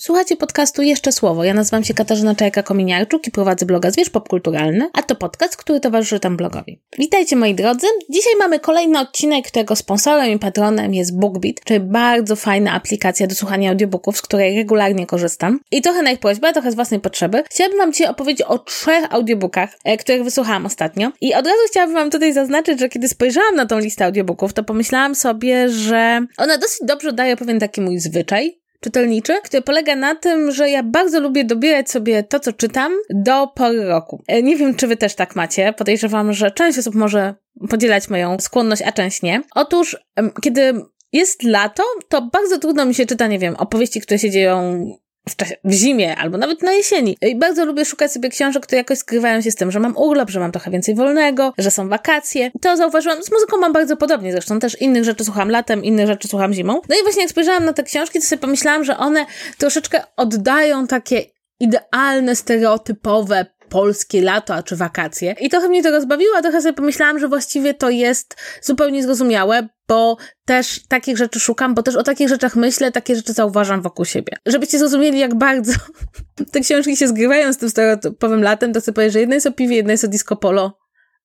słuchacie 0.00 0.36
podcastu 0.36 0.82
Jeszcze 0.82 1.12
Słowo. 1.12 1.44
Ja 1.44 1.54
nazywam 1.54 1.84
się 1.84 1.94
Katarzyna 1.94 2.34
Czajka-Kominiarczuk 2.34 3.28
i 3.28 3.30
prowadzę 3.30 3.66
bloga 3.66 3.90
Zwierz 3.90 4.10
Popkulturalny, 4.10 4.90
a 4.92 5.02
to 5.02 5.14
podcast, 5.14 5.56
który 5.56 5.80
towarzyszy 5.80 6.20
tam 6.20 6.36
blogowi. 6.36 6.80
Witajcie 6.98 7.36
moi 7.36 7.54
drodzy. 7.54 7.86
Dzisiaj 8.10 8.32
mamy 8.38 8.60
kolejny 8.60 8.98
odcinek, 9.00 9.46
którego 9.46 9.76
sponsorem 9.76 10.30
i 10.30 10.38
patronem 10.38 10.94
jest 10.94 11.18
BookBeat, 11.18 11.56
czyli 11.64 11.80
bardzo 11.80 12.36
fajna 12.36 12.72
aplikacja 12.72 13.26
do 13.26 13.34
słuchania 13.34 13.70
audiobooków, 13.70 14.18
z 14.18 14.22
której 14.22 14.56
regularnie 14.56 15.06
korzystam. 15.06 15.60
I 15.70 15.82
trochę 15.82 16.02
na 16.02 16.10
ich 16.10 16.18
prośbę, 16.18 16.52
trochę 16.52 16.72
z 16.72 16.74
własnej 16.74 17.00
potrzeby. 17.00 17.42
Chciałabym 17.50 17.78
wam 17.78 17.92
dzisiaj 17.92 18.08
opowiedzieć 18.08 18.46
o 18.46 18.58
trzech 18.58 19.14
audiobookach, 19.14 19.78
e, 19.84 19.96
których 19.96 20.24
wysłuchałam 20.24 20.66
ostatnio. 20.66 21.12
I 21.20 21.34
od 21.34 21.46
razu 21.46 21.58
chciałabym 21.68 21.94
wam 21.94 22.10
tutaj 22.10 22.32
zaznaczyć, 22.32 22.80
że 22.80 22.88
kiedy 22.88 23.08
spojrzałam 23.08 23.54
na 23.54 23.66
tą 23.66 23.78
listę 23.78 24.04
audiobooków, 24.04 24.52
to 24.52 24.64
pomyślałam 24.64 25.14
sobie, 25.14 25.68
że 25.68 26.26
ona 26.36 26.58
dosyć 26.58 26.80
dobrze 26.86 27.12
daje 27.12 27.36
pewien 27.36 27.60
taki 27.60 27.80
mój 27.80 27.98
zwyczaj, 27.98 28.59
czytelniczy, 28.80 29.34
który 29.44 29.62
polega 29.62 29.96
na 29.96 30.14
tym, 30.14 30.52
że 30.52 30.70
ja 30.70 30.82
bardzo 30.82 31.20
lubię 31.20 31.44
dobierać 31.44 31.90
sobie 31.90 32.22
to, 32.22 32.40
co 32.40 32.52
czytam 32.52 32.92
do 33.10 33.46
pory 33.46 33.84
roku. 33.84 34.22
E, 34.26 34.42
nie 34.42 34.56
wiem, 34.56 34.74
czy 34.74 34.86
wy 34.86 34.96
też 34.96 35.14
tak 35.14 35.36
macie. 35.36 35.72
Podejrzewam, 35.72 36.32
że 36.32 36.50
część 36.50 36.78
osób 36.78 36.94
może 36.94 37.34
podzielać 37.68 38.10
moją 38.10 38.36
skłonność, 38.40 38.82
a 38.82 38.92
część 38.92 39.22
nie. 39.22 39.42
Otóż, 39.54 39.96
kiedy 40.42 40.74
jest 41.12 41.42
lato, 41.42 41.82
to 42.08 42.22
bardzo 42.22 42.58
trudno 42.58 42.84
mi 42.84 42.94
się 42.94 43.06
czyta, 43.06 43.26
nie 43.26 43.38
wiem, 43.38 43.56
opowieści, 43.56 44.00
które 44.00 44.18
się 44.18 44.30
dzieją 44.30 44.84
w, 45.28 45.36
czasie, 45.36 45.54
w 45.64 45.72
zimie 45.72 46.16
albo 46.16 46.38
nawet 46.38 46.62
na 46.62 46.72
jesieni. 46.72 47.16
I 47.22 47.36
bardzo 47.36 47.64
lubię 47.64 47.84
szukać 47.84 48.12
sobie 48.12 48.28
książek, 48.28 48.62
które 48.62 48.78
jakoś 48.78 48.98
skrywają 48.98 49.40
się 49.40 49.50
z 49.50 49.54
tym, 49.54 49.70
że 49.70 49.80
mam 49.80 49.96
urlop, 49.96 50.30
że 50.30 50.40
mam 50.40 50.52
trochę 50.52 50.70
więcej 50.70 50.94
wolnego, 50.94 51.52
że 51.58 51.70
są 51.70 51.88
wakacje. 51.88 52.50
To 52.60 52.76
zauważyłam. 52.76 53.22
Z 53.22 53.32
muzyką 53.32 53.56
mam 53.56 53.72
bardzo 53.72 53.96
podobnie 53.96 54.32
zresztą. 54.32 54.58
Też 54.58 54.80
innych 54.80 55.04
rzeczy 55.04 55.24
słucham 55.24 55.50
latem, 55.50 55.84
innych 55.84 56.06
rzeczy 56.06 56.28
słucham 56.28 56.52
zimą. 56.52 56.80
No 56.88 56.96
i 57.00 57.02
właśnie 57.02 57.22
jak 57.22 57.30
spojrzałam 57.30 57.64
na 57.64 57.72
te 57.72 57.82
książki, 57.82 58.20
to 58.20 58.26
sobie 58.26 58.40
pomyślałam, 58.40 58.84
że 58.84 58.96
one 58.96 59.26
troszeczkę 59.58 60.02
oddają 60.16 60.86
takie 60.86 61.24
idealne, 61.60 62.36
stereotypowe 62.36 63.46
polskie 63.70 64.22
lato, 64.22 64.62
czy 64.62 64.76
wakacje. 64.76 65.34
I 65.40 65.50
trochę 65.50 65.68
mnie 65.68 65.82
to 65.82 65.90
rozbawiło, 65.90 66.36
a 66.36 66.42
trochę 66.42 66.62
sobie 66.62 66.72
pomyślałam, 66.72 67.18
że 67.18 67.28
właściwie 67.28 67.74
to 67.74 67.90
jest 67.90 68.36
zupełnie 68.62 69.02
zrozumiałe, 69.02 69.68
bo 69.88 70.16
też 70.44 70.80
takich 70.88 71.16
rzeczy 71.16 71.40
szukam, 71.40 71.74
bo 71.74 71.82
też 71.82 71.96
o 71.96 72.02
takich 72.02 72.28
rzeczach 72.28 72.56
myślę, 72.56 72.92
takie 72.92 73.16
rzeczy 73.16 73.32
zauważam 73.32 73.82
wokół 73.82 74.04
siebie. 74.04 74.36
Żebyście 74.46 74.78
zrozumieli, 74.78 75.18
jak 75.18 75.34
bardzo 75.34 75.72
te 76.52 76.60
książki 76.60 76.96
się 76.96 77.08
zgrywają 77.08 77.52
z 77.52 77.58
tym 77.58 77.70
stereotypowym 77.70 78.42
latem, 78.42 78.72
to 78.72 78.80
chcę 78.80 78.92
powiedzieć, 78.92 79.12
że 79.12 79.20
jedna 79.20 79.34
jest 79.34 79.46
o 79.46 79.52
piwie, 79.52 79.76
jedna 79.76 79.92
jest 79.92 80.04
o 80.04 80.08
disco 80.08 80.36
polo, 80.36 80.79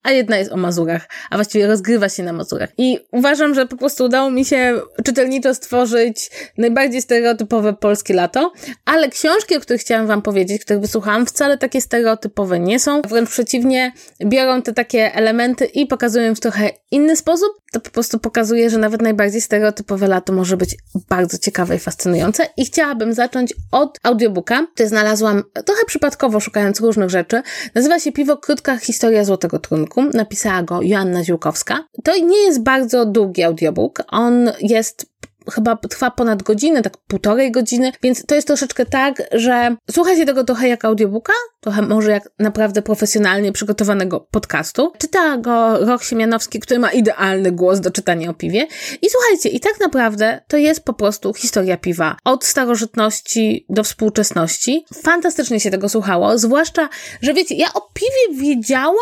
a 0.06 0.12
jedna 0.12 0.38
jest 0.38 0.52
o 0.52 0.58
Mazurach, 0.58 1.10
a 1.30 1.36
właściwie 1.36 1.68
rozgrywa 1.68 2.10
się 2.10 2.24
na 2.24 2.34
Mazurach. 2.34 2.70
I 2.78 3.00
uważam, 3.12 3.56
że 3.56 3.66
po 3.66 3.78
prostu 3.78 4.06
udało 4.06 4.32
mi 4.32 4.46
się 4.46 4.82
czytelniczo 5.04 5.56
stworzyć 5.56 6.30
najbardziej 6.58 7.02
stereotypowe 7.02 7.74
polskie 7.74 8.14
lato, 8.14 8.52
ale 8.86 9.10
książki, 9.10 9.58
o 9.58 9.60
których 9.60 9.82
chciałam 9.82 10.08
wam 10.08 10.22
powiedzieć, 10.22 10.62
których 10.66 10.82
wysłuchałam, 10.82 11.26
wcale 11.26 11.58
takie 11.58 11.82
stereotypowe 11.82 12.60
nie 12.60 12.80
są. 12.80 13.02
Wręcz 13.02 13.30
przeciwnie, 13.30 13.92
biorą 14.26 14.62
te 14.62 14.74
takie 14.74 15.16
elementy 15.16 15.66
i 15.66 15.86
pokazują 15.86 16.36
w 16.36 16.40
trochę 16.40 16.70
inny 16.92 17.16
sposób. 17.16 17.50
To 17.72 17.80
po 17.80 17.90
prostu 17.90 18.20
pokazuje, 18.20 18.70
że 18.70 18.78
nawet 18.78 19.02
najbardziej 19.02 19.42
stereotypowe 19.42 20.08
lato 20.08 20.34
może 20.34 20.58
być 20.58 20.76
bardzo 21.10 21.38
ciekawe 21.38 21.76
i 21.76 21.80
fascynujące. 21.80 22.48
I 22.58 22.66
chciałabym 22.66 23.14
zacząć 23.14 23.54
od 23.72 24.00
audiobooka, 24.04 24.68
który 24.74 24.90
znalazłam 24.90 25.44
trochę 25.66 25.86
przypadkowo, 25.86 26.40
szukając 26.40 26.80
różnych 26.80 27.10
rzeczy. 27.10 27.42
Nazywa 27.76 28.00
się 28.00 28.12
Piwo 28.12 28.38
Krótka 28.38 28.78
Historia 28.78 29.26
Złotego 29.26 29.60
Trunku 29.60 29.95
napisała 30.04 30.64
go 30.64 30.82
Joanna 30.82 31.24
Ziółkowska. 31.24 31.88
To 32.04 32.18
nie 32.18 32.38
jest 32.38 32.64
bardzo 32.64 33.06
długi 33.06 33.44
audiobook, 33.44 34.04
on 34.08 34.52
jest 34.62 35.16
chyba 35.52 35.76
trwa 35.76 36.12
ponad 36.12 36.44
godzinę, 36.44 36.82
tak 36.82 36.98
półtorej 36.98 37.52
godziny, 37.52 37.92
więc 38.04 38.26
to 38.26 38.36
jest 38.36 38.48
troszeczkę 38.48 38.86
tak, 38.86 39.24
że 39.32 39.76
słucha 39.92 40.16
się 40.16 40.26
tego 40.26 40.44
trochę 40.44 40.68
jak 40.68 40.86
audiobooka, 40.86 41.34
trochę 41.62 41.82
może 41.82 42.12
jak 42.12 42.30
naprawdę 42.40 42.82
profesjonalnie 42.82 43.52
przygotowanego 43.52 44.20
podcastu. 44.20 44.92
Czyta 44.98 45.38
go 45.38 45.86
Roch 45.86 46.04
Siemianowski, 46.04 46.60
który 46.60 46.80
ma 46.80 46.92
idealny 46.92 47.52
głos 47.52 47.80
do 47.80 47.92
czytania 47.92 48.30
o 48.30 48.34
piwie. 48.34 48.68
I 49.02 49.10
słuchajcie, 49.10 49.50
i 49.50 49.60
tak 49.60 49.80
naprawdę 49.80 50.42
to 50.48 50.58
jest 50.58 50.84
po 50.84 50.94
prostu 50.94 51.34
historia 51.34 51.78
piwa. 51.78 52.18
Od 52.24 52.46
starożytności 52.46 53.66
do 53.70 53.84
współczesności. 53.84 54.86
Fantastycznie 55.04 55.60
się 55.60 55.72
tego 55.72 55.90
słuchało, 55.90 56.38
zwłaszcza, 56.38 56.90
że 57.22 57.34
wiecie, 57.34 57.56
ja 57.56 57.74
o 57.74 57.82
piwie 57.94 58.42
wiedziałam, 58.42 58.96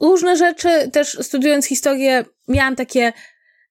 różne 0.00 0.36
rzeczy, 0.36 0.90
też 0.92 1.18
studiując 1.20 1.66
historię, 1.66 2.24
miałam 2.48 2.76
takie 2.76 3.12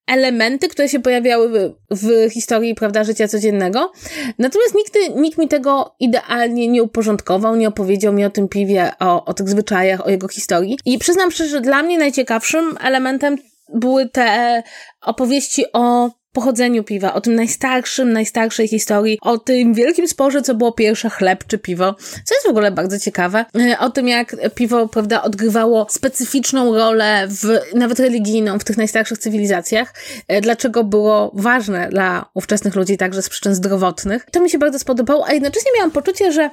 elementy, 0.07 0.67
które 0.67 0.89
się 0.89 0.99
pojawiały 0.99 1.73
w, 1.91 2.29
historii, 2.31 2.75
prawda, 2.75 3.03
życia 3.03 3.27
codziennego. 3.27 3.91
Natomiast 4.39 4.75
nikt, 4.75 4.95
nikt 5.15 5.37
mi 5.37 5.47
tego 5.47 5.95
idealnie 5.99 6.67
nie 6.67 6.83
uporządkował, 6.83 7.55
nie 7.55 7.67
opowiedział 7.67 8.13
mi 8.13 8.25
o 8.25 8.29
tym 8.29 8.47
piwie, 8.47 8.91
o, 8.99 9.25
o 9.25 9.33
tych 9.33 9.49
zwyczajach, 9.49 10.07
o 10.07 10.09
jego 10.09 10.27
historii. 10.27 10.77
I 10.85 10.97
przyznam 10.97 11.31
szczerze, 11.31 11.49
że 11.49 11.61
dla 11.61 11.83
mnie 11.83 11.97
najciekawszym 11.97 12.77
elementem 12.83 13.37
były 13.73 14.09
te 14.09 14.63
opowieści 15.01 15.65
o 15.73 16.09
pochodzeniu 16.33 16.83
piwa, 16.83 17.13
o 17.13 17.21
tym 17.21 17.35
najstarszym, 17.35 18.13
najstarszej 18.13 18.67
historii, 18.67 19.17
o 19.21 19.37
tym 19.37 19.73
wielkim 19.73 20.07
sporze, 20.07 20.41
co 20.41 20.55
było 20.55 20.71
pierwsze, 20.71 21.09
chleb 21.09 21.43
czy 21.47 21.57
piwo, 21.57 21.95
co 22.25 22.35
jest 22.35 22.47
w 22.47 22.49
ogóle 22.49 22.71
bardzo 22.71 22.99
ciekawe, 22.99 23.45
e, 23.55 23.79
o 23.79 23.89
tym 23.89 24.07
jak 24.07 24.35
piwo, 24.55 24.87
prawda, 24.87 25.21
odgrywało 25.21 25.87
specyficzną 25.89 26.73
rolę 26.73 27.27
w, 27.27 27.59
nawet 27.75 27.99
religijną 27.99 28.59
w 28.59 28.63
tych 28.63 28.77
najstarszych 28.77 29.17
cywilizacjach, 29.17 29.93
e, 30.27 30.41
dlaczego 30.41 30.83
było 30.83 31.31
ważne 31.33 31.89
dla 31.89 32.29
ówczesnych 32.33 32.75
ludzi 32.75 32.97
także 32.97 33.21
z 33.21 33.29
przyczyn 33.29 33.55
zdrowotnych. 33.55 34.25
To 34.31 34.41
mi 34.41 34.49
się 34.49 34.57
bardzo 34.57 34.79
spodobało, 34.79 35.27
a 35.27 35.33
jednocześnie 35.33 35.71
miałam 35.75 35.91
poczucie, 35.91 36.31
że 36.31 36.49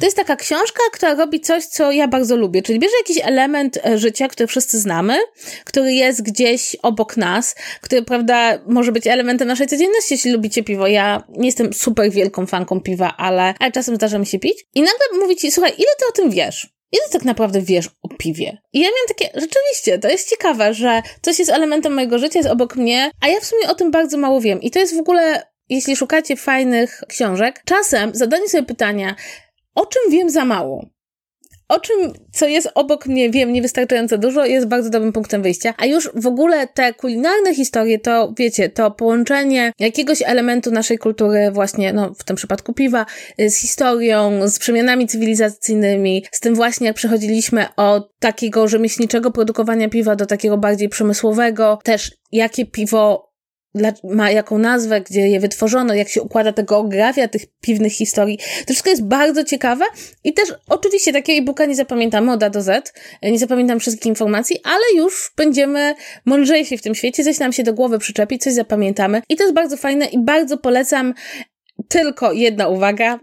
to 0.00 0.04
jest 0.04 0.16
taka 0.16 0.36
książka, 0.36 0.80
która 0.92 1.14
robi 1.14 1.40
coś, 1.40 1.66
co 1.66 1.92
ja 1.92 2.08
bardzo 2.08 2.36
lubię, 2.36 2.62
czyli 2.62 2.78
bierze 2.78 2.94
jakiś 3.00 3.24
element 3.24 3.78
e, 3.84 3.98
życia, 3.98 4.28
który 4.28 4.46
wszyscy 4.46 4.78
znamy, 4.78 5.16
który 5.64 5.92
jest 5.92 6.22
gdzieś 6.22 6.76
obok 6.82 7.16
nas, 7.16 7.54
który, 7.80 8.02
prawda, 8.02 8.58
może 8.66 8.92
być 8.92 9.06
element 9.06 9.19
elementem 9.20 9.48
naszej 9.48 9.66
codzienności, 9.66 10.14
jeśli 10.14 10.32
lubicie 10.32 10.62
piwo. 10.62 10.86
Ja 10.86 11.22
nie 11.28 11.46
jestem 11.46 11.72
super 11.72 12.10
wielką 12.10 12.46
fanką 12.46 12.80
piwa, 12.80 13.16
ale, 13.16 13.54
ale 13.58 13.72
czasem 13.72 13.96
zdarza 13.96 14.18
mi 14.18 14.26
się 14.26 14.38
pić. 14.38 14.66
I 14.74 14.80
nagle 14.80 15.18
mówi 15.20 15.36
ci, 15.36 15.50
słuchaj, 15.50 15.72
ile 15.78 15.88
ty 15.98 16.06
o 16.08 16.12
tym 16.12 16.30
wiesz? 16.30 16.68
Ile 16.92 17.02
tak 17.12 17.24
naprawdę 17.24 17.60
wiesz 17.62 17.88
o 18.02 18.08
piwie? 18.08 18.58
I 18.72 18.80
ja 18.80 18.88
miałam 18.88 19.08
takie, 19.08 19.24
rzeczywiście, 19.34 19.98
to 19.98 20.08
jest 20.08 20.30
ciekawe, 20.30 20.74
że 20.74 21.02
coś 21.22 21.38
jest 21.38 21.50
elementem 21.50 21.94
mojego 21.94 22.18
życia, 22.18 22.38
jest 22.38 22.50
obok 22.50 22.76
mnie, 22.76 23.10
a 23.20 23.28
ja 23.28 23.40
w 23.40 23.44
sumie 23.44 23.68
o 23.68 23.74
tym 23.74 23.90
bardzo 23.90 24.18
mało 24.18 24.40
wiem. 24.40 24.62
I 24.62 24.70
to 24.70 24.78
jest 24.78 24.96
w 24.96 25.00
ogóle, 25.00 25.42
jeśli 25.68 25.96
szukacie 25.96 26.36
fajnych 26.36 27.02
książek, 27.08 27.62
czasem 27.64 28.10
zadanie 28.14 28.48
sobie 28.48 28.62
pytania, 28.62 29.16
o 29.74 29.86
czym 29.86 30.02
wiem 30.10 30.30
za 30.30 30.44
mało? 30.44 30.86
O 31.70 31.80
czym, 31.80 32.12
co 32.32 32.46
jest 32.46 32.68
obok 32.74 33.06
mnie, 33.06 33.30
wiem 33.30 33.52
niewystarczająco 33.52 34.18
dużo, 34.18 34.44
jest 34.44 34.66
bardzo 34.66 34.90
dobrym 34.90 35.12
punktem 35.12 35.42
wyjścia. 35.42 35.74
A 35.78 35.86
już 35.86 36.10
w 36.14 36.26
ogóle 36.26 36.66
te 36.66 36.94
kulinarne 36.94 37.54
historie, 37.54 37.98
to 37.98 38.32
wiecie, 38.38 38.68
to 38.68 38.90
połączenie 38.90 39.72
jakiegoś 39.78 40.22
elementu 40.22 40.70
naszej 40.70 40.98
kultury, 40.98 41.50
właśnie, 41.50 41.92
no 41.92 42.14
w 42.14 42.24
tym 42.24 42.36
przypadku 42.36 42.72
piwa, 42.72 43.06
z 43.38 43.56
historią, 43.56 44.48
z 44.48 44.58
przemianami 44.58 45.06
cywilizacyjnymi, 45.06 46.24
z 46.32 46.40
tym 46.40 46.54
właśnie 46.54 46.86
jak 46.86 46.96
przechodziliśmy 46.96 47.66
od 47.76 48.18
takiego 48.18 48.68
rzemieślniczego 48.68 49.30
produkowania 49.30 49.88
piwa 49.88 50.16
do 50.16 50.26
takiego 50.26 50.58
bardziej 50.58 50.88
przemysłowego, 50.88 51.78
też 51.84 52.12
jakie 52.32 52.66
piwo 52.66 53.29
ma 54.04 54.30
jaką 54.30 54.58
nazwę, 54.58 55.00
gdzie 55.00 55.28
je 55.28 55.40
wytworzono, 55.40 55.94
jak 55.94 56.08
się 56.08 56.22
układa 56.22 56.52
ta 56.52 56.62
geografia 56.62 57.28
tych 57.28 57.42
piwnych 57.60 57.92
historii. 57.92 58.38
To 58.38 58.64
wszystko 58.64 58.90
jest 58.90 59.04
bardzo 59.04 59.44
ciekawe 59.44 59.84
i 60.24 60.32
też 60.32 60.54
oczywiście 60.68 61.12
takiego 61.12 61.42
e-booka 61.42 61.66
nie 61.66 61.74
zapamiętamy 61.74 62.32
od 62.32 62.42
A 62.42 62.50
do 62.50 62.62
Z, 62.62 62.92
nie 63.22 63.38
zapamiętam 63.38 63.80
wszystkich 63.80 64.06
informacji, 64.06 64.56
ale 64.64 64.82
już 64.96 65.32
będziemy 65.36 65.94
mądrzejsi 66.24 66.78
w 66.78 66.82
tym 66.82 66.94
świecie, 66.94 67.24
coś 67.24 67.38
nam 67.38 67.52
się 67.52 67.62
do 67.62 67.74
głowy 67.74 67.98
przyczepi, 67.98 68.38
coś 68.38 68.52
zapamiętamy 68.52 69.22
i 69.28 69.36
to 69.36 69.42
jest 69.42 69.54
bardzo 69.54 69.76
fajne 69.76 70.06
i 70.06 70.18
bardzo 70.18 70.58
polecam 70.58 71.14
tylko 71.88 72.32
jedna 72.32 72.68
uwaga, 72.68 73.20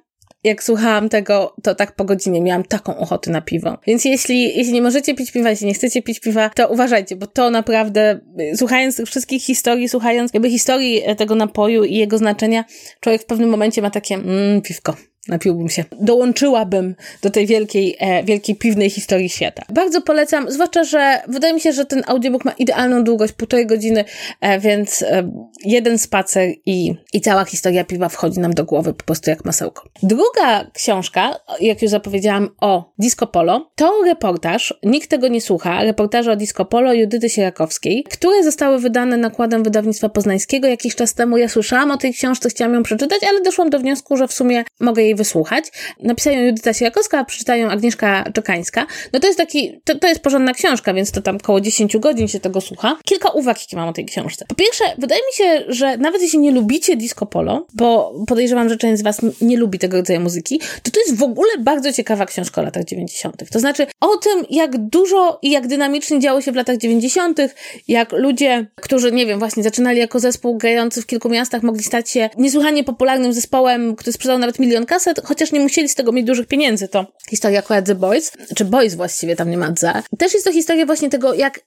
jak 0.48 0.64
słuchałam 0.64 1.10
tego, 1.10 1.56
to 1.64 1.76
tak 1.76 1.96
po 1.96 2.06
godzinie 2.06 2.42
miałam 2.42 2.64
taką 2.64 2.98
ochotę 2.98 3.32
na 3.32 3.42
piwo. 3.42 3.78
Więc 3.88 4.06
jeśli, 4.06 4.58
jeśli 4.58 4.74
nie 4.74 4.82
możecie 4.82 5.16
pić 5.16 5.32
piwa, 5.32 5.50
jeśli 5.50 5.68
nie 5.68 5.74
chcecie 5.74 6.02
pić 6.02 6.20
piwa, 6.20 6.50
to 6.50 6.68
uważajcie, 6.68 7.16
bo 7.16 7.28
to 7.28 7.50
naprawdę, 7.50 8.20
słuchając 8.56 8.96
tych 8.96 9.06
wszystkich 9.08 9.44
historii, 9.44 9.90
słuchając 9.90 10.34
jakby 10.34 10.50
historii 10.50 11.02
tego 11.18 11.36
napoju 11.36 11.84
i 11.84 11.96
jego 11.96 12.18
znaczenia, 12.18 12.66
człowiek 13.00 13.22
w 13.22 13.26
pewnym 13.26 13.50
momencie 13.50 13.82
ma 13.82 13.90
takie, 13.90 14.16
mmm, 14.16 14.62
piwko. 14.62 14.96
Napiłbym 15.28 15.70
się. 15.70 15.84
Dołączyłabym 16.02 16.96
do 17.22 17.30
tej 17.30 17.48
wielkiej, 17.48 17.96
e, 18.00 18.24
wielkiej 18.24 18.56
piwnej 18.56 18.90
historii 18.90 19.30
świata. 19.30 19.64
Bardzo 19.70 20.02
polecam, 20.02 20.52
zwłaszcza, 20.52 20.84
że 20.84 21.22
wydaje 21.28 21.54
mi 21.54 21.62
się, 21.62 21.72
że 21.74 21.86
ten 21.86 22.04
audiobook 22.08 22.46
ma 22.46 22.52
idealną 22.52 23.04
długość, 23.04 23.34
półtorej 23.34 23.68
godziny, 23.68 24.06
e, 24.42 24.60
więc 24.60 25.02
e, 25.02 25.32
jeden 25.66 25.98
spacer 25.98 26.50
i, 26.66 26.94
i 27.14 27.22
cała 27.22 27.46
historia 27.46 27.84
piwa 27.84 28.10
wchodzi 28.10 28.40
nam 28.40 28.54
do 28.54 28.66
głowy 28.66 28.94
po 28.94 29.04
prostu 29.04 29.30
jak 29.30 29.46
masełko. 29.46 29.90
Druga 30.04 30.72
książka, 30.74 31.40
jak 31.60 31.82
już 31.82 31.92
zapowiedziałam 31.92 32.50
o 32.62 32.94
Disco 33.00 33.28
Polo, 33.28 33.72
to 33.76 34.02
reportaż, 34.06 34.74
nikt 34.84 35.10
tego 35.10 35.28
nie 35.28 35.42
słucha, 35.42 35.84
reportaże 35.84 36.32
o 36.32 36.36
Disco 36.36 36.66
Polo 36.66 36.94
Judyty 36.94 37.30
Sierakowskiej, 37.30 38.04
które 38.04 38.44
zostały 38.44 38.80
wydane 38.80 39.18
nakładem 39.18 39.64
wydawnictwa 39.64 40.10
poznańskiego 40.10 40.68
jakiś 40.68 40.96
czas 40.96 41.14
temu. 41.14 41.38
Ja 41.38 41.50
słyszałam 41.50 41.92
o 41.92 41.98
tej 41.98 42.14
książce, 42.14 42.50
chciałam 42.50 42.74
ją 42.74 42.84
przeczytać, 42.84 43.24
ale 43.30 43.42
doszłam 43.42 43.70
do 43.70 43.80
wniosku, 43.80 44.18
że 44.18 44.28
w 44.28 44.34
sumie 44.34 44.64
mogę 44.80 45.04
jej 45.04 45.16
wysłuchać. 45.18 45.66
Napisała 46.04 46.36
ją 46.36 46.46
Judyta 46.46 46.74
Sierakowska, 46.74 47.26
a 47.48 47.72
Agnieszka 47.72 48.24
Czekańska. 48.34 48.86
No 49.14 49.20
to 49.20 49.28
jest 49.28 49.40
taki, 49.40 49.82
to, 49.84 50.00
to 50.00 50.08
jest 50.08 50.22
porządna 50.22 50.54
książka, 50.54 50.94
więc 50.94 51.12
to 51.12 51.22
tam 51.22 51.36
około 51.36 51.62
10 51.62 51.98
godzin 51.98 52.28
się 52.28 52.40
tego 52.40 52.62
słucha. 52.62 52.98
Kilka 53.06 53.30
uwag, 53.30 53.62
jakie 53.62 53.78
mam 53.78 53.90
o 53.90 53.94
tej 53.94 54.06
książce. 54.06 54.46
Po 54.48 54.56
pierwsze, 54.56 54.84
wydaje 54.98 55.22
mi 55.22 55.34
się, 55.34 55.66
że 55.68 55.98
nawet 55.98 56.22
jeśli 56.22 56.40
nie 56.40 56.52
lubicie 56.52 56.96
disco 56.96 57.26
polo, 57.26 57.68
bo 57.74 58.14
podejrzewam, 58.28 58.70
że 58.70 58.78
część 58.78 59.00
z 59.00 59.04
was 59.04 59.22
nie 59.42 59.58
lubi 59.58 59.80
tego 59.80 59.98
rodzaju 59.98 60.20
muzyki, 60.20 60.62
to 60.84 60.92
to 60.92 61.00
jest 61.00 61.16
w 61.16 61.24
ogóle 61.24 61.50
bardzo 61.60 61.94
ciekawa 61.94 62.26
książka 62.26 62.62
o 62.62 62.64
latach 62.64 62.84
90. 62.84 63.50
To 63.52 63.60
znaczy 63.60 63.88
o 64.00 64.18
tym, 64.18 64.46
jak 64.50 64.78
dużo 64.78 65.40
i 65.42 65.52
jak 65.52 65.68
dynamicznie 65.68 66.20
działo 66.20 66.42
się 66.42 66.52
w 66.52 66.56
latach 66.56 66.78
90., 66.78 67.40
jak 67.88 68.12
ludzie, 68.12 68.68
którzy, 68.76 69.12
nie 69.12 69.26
wiem, 69.26 69.40
właśnie 69.40 69.64
zaczynali 69.64 70.00
jako 70.00 70.20
zespół 70.20 70.58
grający 70.58 71.02
w 71.02 71.06
kilku 71.06 71.30
miastach, 71.30 71.64
mogli 71.64 71.84
stać 71.84 72.10
się 72.10 72.30
niesłychanie 72.38 72.84
popularnym 72.84 73.34
zespołem, 73.34 73.96
który 73.96 74.12
sprzedał 74.12 74.40
nawet 74.40 74.60
milion 74.60 74.86
kaset, 75.08 75.26
chociaż 75.26 75.52
nie 75.52 75.60
musieli 75.60 75.90
z 75.90 75.96
tego 75.96 76.12
mieć 76.12 76.26
dużych 76.26 76.48
pieniędzy. 76.48 76.88
To 76.88 77.06
historia 77.30 77.60
akurat 77.60 77.86
The 77.86 77.96
Boys, 77.96 78.32
czy 78.56 78.66
Boys 78.66 78.96
właściwie, 78.96 79.36
tam 79.36 79.52
nie 79.52 79.58
ma 79.58 79.74
za. 79.78 80.04
Też 80.18 80.34
jest 80.34 80.46
to 80.46 80.52
historia 80.52 80.86
właśnie 80.86 81.10
tego, 81.10 81.34
jak 81.34 81.60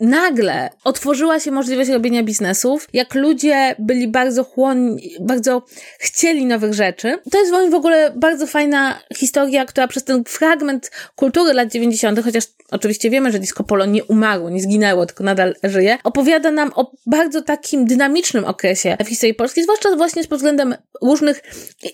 nagle 0.00 0.70
otworzyła 0.84 1.40
się 1.40 1.50
możliwość 1.50 1.90
robienia 1.90 2.22
biznesów, 2.22 2.88
jak 2.92 3.14
ludzie 3.14 3.74
byli 3.78 4.08
bardzo 4.08 4.44
chłonni, 4.44 5.10
bardzo 5.20 5.62
chcieli 5.98 6.46
nowych 6.46 6.74
rzeczy. 6.74 7.18
To 7.30 7.38
jest 7.40 7.52
w 7.70 7.74
ogóle 7.74 8.12
bardzo 8.16 8.46
fajna 8.46 9.00
historia, 9.16 9.64
która 9.64 9.88
przez 9.88 10.04
ten 10.04 10.24
fragment 10.24 10.90
kultury 11.16 11.52
lat 11.52 11.72
90., 11.72 12.20
chociaż 12.24 12.44
oczywiście 12.70 13.10
wiemy, 13.10 13.32
że 13.32 13.38
disco 13.38 13.64
polo 13.64 13.86
nie 13.86 14.04
umarło, 14.04 14.50
nie 14.50 14.60
zginęło, 14.60 15.06
tylko 15.06 15.24
nadal 15.24 15.54
żyje, 15.62 15.98
opowiada 16.04 16.50
nam 16.50 16.72
o 16.74 16.92
bardzo 17.06 17.42
takim 17.42 17.86
dynamicznym 17.86 18.44
okresie 18.44 18.96
w 19.04 19.08
historii 19.08 19.34
Polski, 19.34 19.62
zwłaszcza 19.62 19.96
właśnie 19.96 20.24
pod 20.24 20.38
względem 20.38 20.74
różnych 21.02 21.42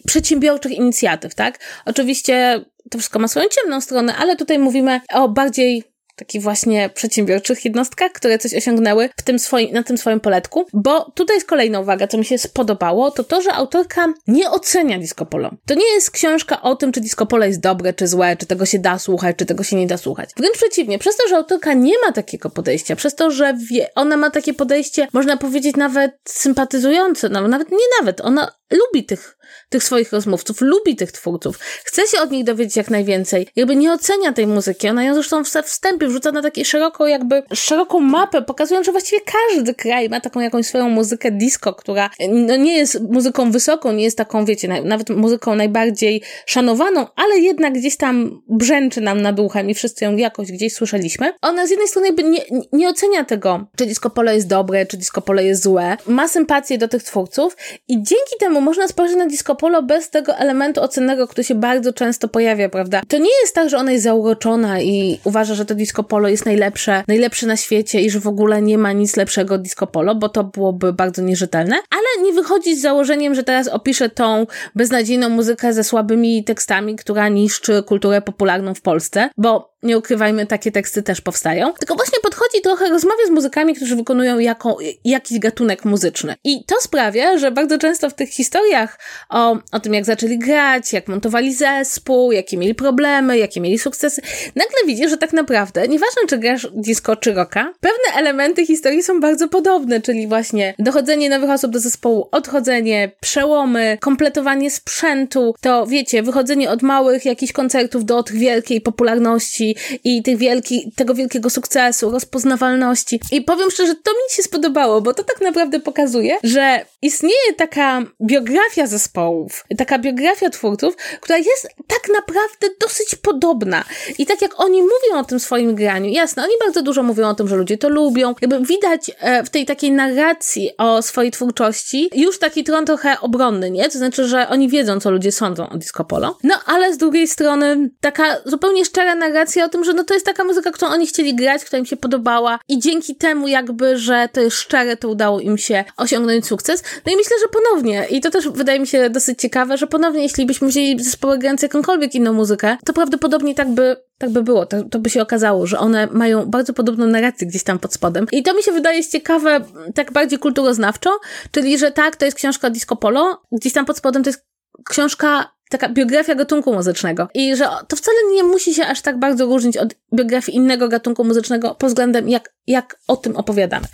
przedsiębiorczych 0.06 0.72
inicjatyw, 0.72 1.34
tak? 1.34 1.58
Oczywiście 1.84 2.64
to 2.90 2.98
wszystko 2.98 3.18
ma 3.18 3.28
swoją 3.28 3.46
ciemną 3.48 3.80
stronę, 3.80 4.14
ale 4.16 4.36
tutaj 4.36 4.58
mówimy 4.58 5.00
o 5.12 5.28
bardziej 5.28 5.94
takich 6.16 6.43
właśnie 6.43 6.90
przedsiębiorczych 6.94 7.64
jednostkach, 7.64 8.12
które 8.12 8.38
coś 8.38 8.55
osiągnęły 8.55 9.08
w 9.16 9.22
tym 9.22 9.38
swoim, 9.38 9.72
na 9.72 9.82
tym 9.82 9.99
swoim 9.99 10.20
poletku. 10.20 10.66
Bo 10.72 11.11
tutaj 11.11 11.37
jest 11.37 11.49
kolejna 11.49 11.81
uwaga, 11.81 12.06
co 12.06 12.19
mi 12.19 12.25
się 12.25 12.38
spodobało, 12.38 13.11
to 13.11 13.25
to, 13.25 13.43
że 13.43 13.52
autorka 13.52 14.14
nie 14.26 14.50
ocenia 14.50 14.99
disco 14.99 15.26
polo. 15.26 15.50
To 15.66 15.75
nie 15.75 15.94
jest 15.94 16.11
książka 16.11 16.62
o 16.62 16.76
tym, 16.76 16.93
czy 16.93 17.00
disco 17.00 17.26
polo 17.26 17.46
jest 17.46 17.61
dobre, 17.61 17.93
czy 17.93 18.08
złe, 18.08 18.37
czy 18.37 18.46
tego 18.46 18.66
się 18.66 18.78
da 18.78 18.99
słuchać, 18.99 19.37
czy 19.37 19.46
tego 19.46 19.64
się 19.64 19.76
nie 19.76 19.87
da 19.87 19.96
słuchać. 19.96 20.31
Wręcz 20.37 20.56
przeciwnie, 20.56 20.99
przez 20.99 21.16
to, 21.16 21.28
że 21.28 21.37
autorka 21.37 21.72
nie 21.72 21.94
ma 22.06 22.12
takiego 22.12 22.50
podejścia, 22.50 22.96
przez 22.96 23.14
to, 23.14 23.31
że 23.31 23.55
wie, 23.70 23.88
ona 23.94 24.17
ma 24.17 24.31
takie 24.31 24.55
podejście, 24.55 25.08
można 25.12 25.37
powiedzieć 25.37 25.76
nawet 25.76 26.12
sympatyzujące, 26.28 27.28
no, 27.28 27.49
nawet 27.49 27.70
nie 27.70 27.78
nawet, 28.00 28.20
ona 28.20 28.52
lubi 28.74 29.04
tych, 29.06 29.36
tych 29.68 29.84
swoich 29.84 30.12
rozmówców, 30.12 30.60
lubi 30.60 30.96
tych 30.96 31.12
twórców, 31.12 31.58
chce 31.84 32.06
się 32.06 32.20
od 32.20 32.30
nich 32.30 32.44
dowiedzieć 32.44 32.76
jak 32.76 32.90
najwięcej, 32.90 33.48
jakby 33.56 33.76
nie 33.76 33.92
ocenia 33.92 34.32
tej 34.32 34.46
muzyki, 34.46 34.88
ona 34.88 35.04
ją 35.04 35.14
zresztą 35.14 35.44
w 35.44 35.48
wstępie 35.48 36.06
wrzuca 36.06 36.32
na 36.32 36.42
taką 36.42 36.64
szeroką 36.64 37.06
jakby, 37.06 37.42
szeroką 37.54 38.00
mapę, 38.00 38.42
pokazując, 38.42 38.86
że 38.86 38.92
właściwie 38.92 39.20
każdy 39.20 39.74
kraj 39.74 40.08
ma 40.08 40.20
taką 40.20 40.40
jakąś 40.40 40.66
swoją 40.66 40.88
muzykę 40.88 41.30
disco, 41.30 41.74
która 41.74 42.10
no, 42.28 42.56
nie 42.56 42.76
jest 42.76 43.00
muzyką 43.00 43.50
wysoką, 43.50 43.92
nie 43.92 44.04
jest 44.04 44.18
taką, 44.18 44.44
wiecie, 44.44 44.68
nawet 44.68 45.10
muzyką 45.10 45.54
najbardziej 45.54 46.22
szanowaną, 46.46 47.06
ale 47.16 47.38
jednak 47.38 47.72
gdzieś 47.74 47.96
tam 47.96 48.42
brzęczy 48.48 49.00
nam 49.00 49.22
nad 49.22 49.36
duchem 49.36 49.70
i 49.70 49.74
wszyscy 49.74 50.04
ją 50.04 50.16
jakoś 50.16 50.52
gdzieś 50.52 50.74
słyszeliśmy. 50.74 51.32
Ona 51.42 51.66
z 51.66 51.70
jednej 51.70 51.88
strony 51.88 52.06
jakby 52.06 52.22
nie, 52.24 52.40
nie 52.72 52.88
ocenia 52.88 53.24
tego, 53.24 53.66
czy 53.76 53.86
disco 53.86 54.10
polo 54.10 54.32
jest 54.32 54.48
dobre, 54.48 54.86
czy 54.86 54.96
disco 54.96 55.22
polo 55.22 55.40
jest 55.40 55.62
złe, 55.62 55.96
ma 56.06 56.28
sympatię 56.28 56.78
do 56.78 56.88
tych 56.88 57.02
twórców 57.02 57.56
i 57.88 57.94
dzięki 57.94 58.36
temu 58.38 58.60
można 58.64 58.88
spojrzeć 58.88 59.16
na 59.16 59.26
disco 59.26 59.55
polo 59.55 59.82
bez 59.82 60.11
tego 60.11 60.37
elementu 60.37 60.81
ocennego, 60.82 61.28
który 61.28 61.44
się 61.44 61.55
bardzo 61.55 61.93
często 61.93 62.28
pojawia, 62.28 62.69
prawda? 62.69 63.00
To 63.08 63.19
nie 63.19 63.40
jest 63.43 63.55
tak, 63.55 63.70
że 63.70 63.78
ona 63.78 63.93
jest 63.93 64.05
zauroczona 64.05 64.81
i 64.81 65.20
uważa, 65.25 65.55
że 65.55 65.64
to 65.64 65.75
disco 65.75 66.02
polo 66.02 66.28
jest 66.28 66.46
najlepsze, 66.46 67.05
najlepsze 67.08 67.46
na 67.46 67.56
świecie 67.56 68.00
i 68.00 68.11
że 68.11 68.20
w 68.20 68.26
ogóle 68.26 68.62
nie 68.62 68.78
ma 68.78 68.93
nic 68.93 69.16
lepszego 69.16 69.55
od 69.55 69.62
disco 69.62 69.87
polo, 69.87 70.14
bo 70.14 70.28
to 70.28 70.44
byłoby 70.44 70.93
bardzo 70.93 71.22
nierzetelne, 71.22 71.76
ale 71.90 72.26
nie 72.26 72.32
wychodzi 72.32 72.76
z 72.76 72.81
założeniem, 72.81 73.34
że 73.34 73.43
teraz 73.43 73.69
opiszę 73.69 74.08
tą 74.08 74.46
beznadziejną 74.75 75.28
muzykę 75.28 75.72
ze 75.72 75.84
słabymi 75.84 76.44
tekstami, 76.44 76.96
która 76.96 77.28
niszczy 77.28 77.82
kulturę 77.82 78.22
popularną 78.22 78.75
w 78.75 78.81
Polsce, 78.81 79.31
bo 79.37 79.73
nie 79.84 79.98
ukrywajmy, 79.98 80.46
takie 80.46 80.72
teksty 80.72 81.02
też 81.02 81.20
powstają. 81.20 81.72
Tylko 81.72 81.94
właśnie 81.94 82.19
podchodzi 82.22 82.60
trochę, 82.62 82.88
rozmawia 82.88 83.26
z 83.26 83.31
muzykami, 83.31 83.75
którzy 83.75 83.96
wykonują 83.96 84.38
jako, 84.38 84.78
jakiś 85.04 85.38
gatunek 85.38 85.84
muzyczny. 85.84 86.34
I 86.44 86.64
to 86.64 86.81
sprawia, 86.81 87.38
że 87.38 87.50
bardzo 87.50 87.78
często 87.78 88.10
w 88.10 88.14
tych 88.14 88.31
historiach 88.31 88.98
o, 89.28 89.58
o 89.72 89.81
tym, 89.81 89.94
jak 89.94 90.04
zaczęli 90.04 90.38
grać, 90.38 90.92
jak 90.92 91.08
montowali 91.08 91.54
zespół, 91.54 92.32
jakie 92.32 92.56
mieli 92.56 92.75
problemy, 92.75 93.38
jakie 93.38 93.60
mieli 93.60 93.78
sukcesy, 93.78 94.22
nagle 94.56 94.76
widzisz, 94.86 95.10
że 95.10 95.16
tak 95.16 95.32
naprawdę, 95.32 95.88
nieważne 95.88 96.22
czy 96.28 96.38
grasz 96.38 96.69
disco 96.75 97.16
czy 97.16 97.34
rocka, 97.34 97.72
pewne 97.81 98.20
elementy 98.20 98.66
historii 98.66 99.02
są 99.02 99.20
bardzo 99.20 99.48
podobne, 99.48 100.00
czyli 100.00 100.28
właśnie 100.28 100.75
dochodzenie 100.78 101.31
nowych 101.31 101.50
osób 101.50 101.72
do 101.72 101.78
zespołu, 101.78 102.28
odchodzenie, 102.32 103.10
przełomy, 103.20 103.98
kompletowanie 104.00 104.70
sprzętu, 104.70 105.54
to 105.60 105.86
wiecie, 105.86 106.22
wychodzenie 106.22 106.70
od 106.70 106.82
małych 106.82 107.25
jakichś 107.25 107.52
koncertów 107.52 108.04
do 108.04 108.22
tych 108.22 108.36
wielkiej 108.36 108.81
popularności, 108.81 109.73
i 110.04 110.22
tych 110.22 110.36
wielki, 110.36 110.92
tego 110.96 111.14
wielkiego 111.14 111.50
sukcesu, 111.50 112.10
rozpoznawalności. 112.10 113.20
I 113.32 113.42
powiem 113.42 113.70
szczerze, 113.70 113.94
to 113.94 114.10
mi 114.10 114.36
się 114.36 114.42
spodobało, 114.42 115.00
bo 115.00 115.14
to 115.14 115.24
tak 115.24 115.40
naprawdę 115.40 115.80
pokazuje, 115.80 116.36
że 116.42 116.86
istnieje 117.02 117.54
taka 117.56 118.02
biografia 118.22 118.86
zespołów, 118.86 119.64
taka 119.78 119.98
biografia 119.98 120.50
twórców, 120.50 120.96
która 121.20 121.38
jest 121.38 121.68
tak 121.86 122.08
naprawdę 122.14 122.76
dosyć 122.80 123.14
podobna. 123.14 123.84
I 124.18 124.26
tak 124.26 124.42
jak 124.42 124.60
oni 124.60 124.82
mówią 124.82 125.20
o 125.20 125.24
tym 125.24 125.40
swoim 125.40 125.74
graniu, 125.74 126.10
jasne, 126.10 126.42
oni 126.42 126.52
bardzo 126.60 126.82
dużo 126.82 127.02
mówią 127.02 127.28
o 127.28 127.34
tym, 127.34 127.48
że 127.48 127.56
ludzie 127.56 127.78
to 127.78 127.88
lubią. 127.88 128.34
Jakby 128.40 128.60
widać 128.66 129.10
e, 129.20 129.44
w 129.44 129.50
tej 129.50 129.66
takiej 129.66 129.92
narracji 129.92 130.70
o 130.78 131.02
swojej 131.02 131.30
twórczości 131.30 132.10
już 132.14 132.38
taki 132.38 132.64
tron 132.64 132.86
trochę 132.86 133.20
obronny, 133.20 133.70
nie? 133.70 133.84
To 133.84 133.98
znaczy, 133.98 134.28
że 134.28 134.48
oni 134.48 134.68
wiedzą, 134.68 135.00
co 135.00 135.10
ludzie 135.10 135.32
sądzą 135.32 135.68
o 135.68 135.76
disco 135.76 136.04
polo. 136.04 136.38
No, 136.42 136.54
ale 136.66 136.94
z 136.94 136.96
drugiej 136.96 137.28
strony 137.28 137.90
taka 138.00 138.36
zupełnie 138.44 138.84
szczera 138.84 139.14
narracja 139.14 139.63
o 139.64 139.69
tym, 139.69 139.84
że 139.84 139.93
no 139.93 140.05
to 140.05 140.14
jest 140.14 140.26
taka 140.26 140.44
muzyka, 140.44 140.70
którą 140.70 140.90
oni 140.90 141.06
chcieli 141.06 141.34
grać, 141.34 141.64
która 141.64 141.78
im 141.78 141.86
się 141.86 141.96
podobała 141.96 142.58
i 142.69 142.79
dzięki 142.79 143.17
temu 143.17 143.48
jakby, 143.48 143.98
że 143.98 144.29
to 144.32 144.41
jest 144.41 144.56
szczere, 144.56 144.96
to 144.96 145.08
udało 145.08 145.41
im 145.41 145.58
się 145.58 145.84
osiągnąć 145.96 146.46
sukces. 146.46 146.82
No 147.06 147.12
i 147.12 147.17
myślę, 147.17 147.36
że 147.41 147.48
ponownie, 147.48 148.06
i 148.10 148.20
to 148.20 148.31
też 148.31 148.48
wydaje 148.48 148.81
mi 148.81 148.86
się 148.86 149.10
dosyć 149.10 149.41
ciekawe, 149.41 149.79
że 149.79 149.86
ponownie, 149.86 150.22
jeśli 150.22 150.46
byśmy 150.46 150.69
wzięli 150.69 151.05
zespoły 151.05 151.38
grające 151.38 151.67
jakąkolwiek 151.67 152.15
inną 152.15 152.32
muzykę, 152.32 152.77
to 152.84 152.93
prawdopodobnie 152.93 153.55
tak 153.55 153.70
by 153.70 153.96
tak 154.19 154.31
by 154.31 154.43
było, 154.43 154.67
to, 154.67 154.82
to 154.82 154.98
by 154.98 155.10
się 155.10 155.22
okazało, 155.22 155.67
że 155.67 155.79
one 155.79 156.08
mają 156.12 156.46
bardzo 156.46 156.72
podobną 156.72 157.06
narrację 157.06 157.46
gdzieś 157.46 157.65
tam 157.65 157.79
pod 157.79 157.94
spodem. 157.94 158.27
I 158.32 158.43
to 158.43 158.55
mi 158.55 158.62
się 158.62 158.72
wydaje 158.72 159.05
ciekawe, 159.05 159.60
tak 159.94 160.12
bardziej 160.12 160.38
kulturoznawczo, 160.38 161.10
czyli 161.50 161.79
że 161.79 161.91
tak, 161.91 162.17
to 162.17 162.24
jest 162.24 162.36
książka 162.36 162.70
Disco 162.70 162.96
Polo, 162.96 163.43
gdzieś 163.53 163.72
tam 163.72 163.84
pod 163.84 163.96
spodem 163.96 164.22
to 164.22 164.31
jest 164.31 164.46
książka 164.88 165.54
taka 165.70 165.88
biografia 165.88 166.34
gatunku 166.34 166.74
muzycznego. 166.74 167.28
I 167.34 167.56
że 167.56 167.64
to 167.88 167.96
wcale 167.96 168.18
nie 168.32 168.42
musi 168.42 168.74
się 168.74 168.86
aż 168.86 169.00
tak 169.00 169.18
bardzo 169.18 169.46
różnić 169.46 169.76
od 169.76 169.94
biografii 170.14 170.56
innego 170.56 170.88
gatunku 170.88 171.24
muzycznego 171.24 171.74
pod 171.74 171.90
względem 171.90 172.28
jak, 172.28 172.54
jak 172.66 172.98
o 173.08 173.16
tym 173.16 173.36
opowiadamy. 173.36 173.86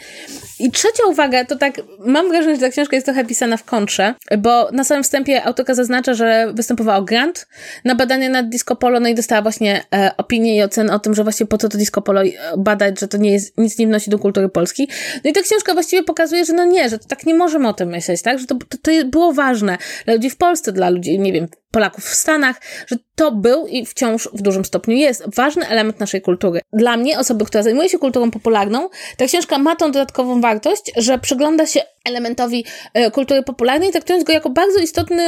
I 0.61 0.71
trzecia 0.71 1.03
uwaga, 1.09 1.45
to 1.45 1.57
tak, 1.57 1.81
mam 1.99 2.29
wrażenie, 2.29 2.55
że 2.55 2.61
ta 2.61 2.69
książka 2.69 2.97
jest 2.97 3.07
trochę 3.07 3.25
pisana 3.25 3.57
w 3.57 3.65
kontrze, 3.65 4.15
bo 4.39 4.71
na 4.73 4.85
samym 4.85 5.05
wstępie 5.05 5.45
autorka 5.45 5.75
zaznacza, 5.75 6.15
że 6.15 6.53
występowała 6.55 6.99
o 6.99 7.03
grant 7.03 7.49
na 7.85 7.95
badania 7.95 8.29
nad 8.29 8.49
disco 8.49 8.77
polo, 8.77 9.01
no 9.01 9.09
i 9.09 9.15
dostała 9.15 9.43
właśnie 9.43 9.85
e, 9.95 10.11
opinię 10.17 10.57
i 10.57 10.63
ocenę 10.63 10.95
o 10.95 10.99
tym, 10.99 11.15
że 11.15 11.23
właśnie 11.23 11.47
po 11.47 11.59
co 11.59 11.69
to 11.69 11.79
disco 11.79 12.03
polo 12.03 12.23
e, 12.23 12.33
badać, 12.59 13.01
że 13.01 13.09
to 13.09 13.19
nie 13.19 13.33
jest, 13.33 13.59
nic 13.59 13.79
nie 13.79 13.87
wnosi 13.87 14.11
do 14.11 14.19
kultury 14.19 14.49
polskiej. 14.49 14.89
No 15.25 15.31
i 15.31 15.33
ta 15.33 15.43
książka 15.43 15.75
właściwie 15.75 16.03
pokazuje, 16.03 16.45
że 16.45 16.53
no 16.53 16.65
nie, 16.65 16.89
że 16.89 16.99
to 16.99 17.09
tak 17.09 17.27
nie 17.27 17.35
możemy 17.35 17.69
o 17.69 17.73
tym 17.73 17.89
myśleć, 17.89 18.23
tak, 18.23 18.39
że 18.39 18.47
to, 18.47 18.55
to, 18.55 18.79
to 18.83 18.91
było 19.05 19.33
ważne 19.33 19.79
dla 20.05 20.15
ludzi 20.15 20.31
w 20.31 20.37
Polsce, 20.37 20.73
dla 20.73 20.91
ludzi, 20.91 21.19
nie 21.19 21.33
wiem, 21.33 21.49
Polaków 21.71 22.05
w 22.05 22.15
Stanach, 22.15 22.57
że 22.87 22.97
to 23.21 23.33
był 23.33 23.67
i 23.67 23.87
wciąż 23.87 24.29
w 24.33 24.43
dużym 24.43 24.65
stopniu 24.65 24.97
jest 24.97 25.35
ważny 25.35 25.69
element 25.69 26.01
naszej 26.01 26.23
kultury. 26.23 26.61
Dla 26.73 26.97
mnie, 26.97 27.19
osoby, 27.19 27.45
która 27.45 27.63
zajmuje 27.63 27.89
się 27.89 27.99
kulturą 27.99 28.31
popularną, 28.31 28.89
ta 29.17 29.27
książka 29.27 29.59
ma 29.59 29.77
tą 29.77 29.93
dodatkową 29.93 30.41
wartość, 30.41 30.93
że 30.97 31.19
przygląda 31.19 31.67
się 31.67 31.81
elementowi 32.05 32.65
e, 32.95 33.11
kultury 33.11 33.43
popularnej, 33.43 33.91
traktując 33.91 34.25
go 34.25 34.33
jako 34.33 34.51
bardzo 34.51 34.79
istotny 34.79 35.23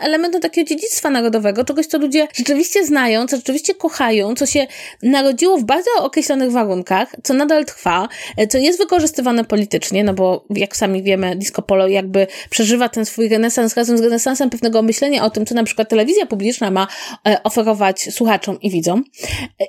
element 0.00 0.34
no, 0.34 0.40
takiego 0.40 0.68
dziedzictwa 0.68 1.10
narodowego, 1.10 1.64
czegoś, 1.64 1.86
co 1.86 1.98
ludzie 1.98 2.28
rzeczywiście 2.34 2.86
znają, 2.86 3.26
co 3.26 3.36
rzeczywiście 3.36 3.74
kochają, 3.74 4.34
co 4.34 4.46
się 4.46 4.66
narodziło 5.02 5.58
w 5.58 5.64
bardzo 5.64 5.90
określonych 6.00 6.52
warunkach, 6.52 7.08
co 7.22 7.34
nadal 7.34 7.64
trwa, 7.64 8.08
e, 8.36 8.46
co 8.46 8.58
jest 8.58 8.78
wykorzystywane 8.78 9.44
politycznie, 9.44 10.04
no 10.04 10.14
bo 10.14 10.44
jak 10.50 10.76
sami 10.76 11.02
wiemy, 11.02 11.36
disco 11.36 11.62
polo 11.62 11.88
jakby 11.88 12.26
przeżywa 12.50 12.88
ten 12.88 13.04
swój 13.04 13.28
renesans 13.28 13.76
razem 13.76 13.98
z 13.98 14.00
renesansem 14.00 14.50
pewnego 14.50 14.82
myślenia 14.82 15.24
o 15.24 15.30
tym, 15.30 15.46
co 15.46 15.54
na 15.54 15.64
przykład 15.64 15.88
telewizja 15.88 16.26
publiczna 16.26 16.70
ma 16.70 16.86
oferować 17.44 18.14
słuchaczom 18.14 18.60
i 18.60 18.70
widzom. 18.70 19.04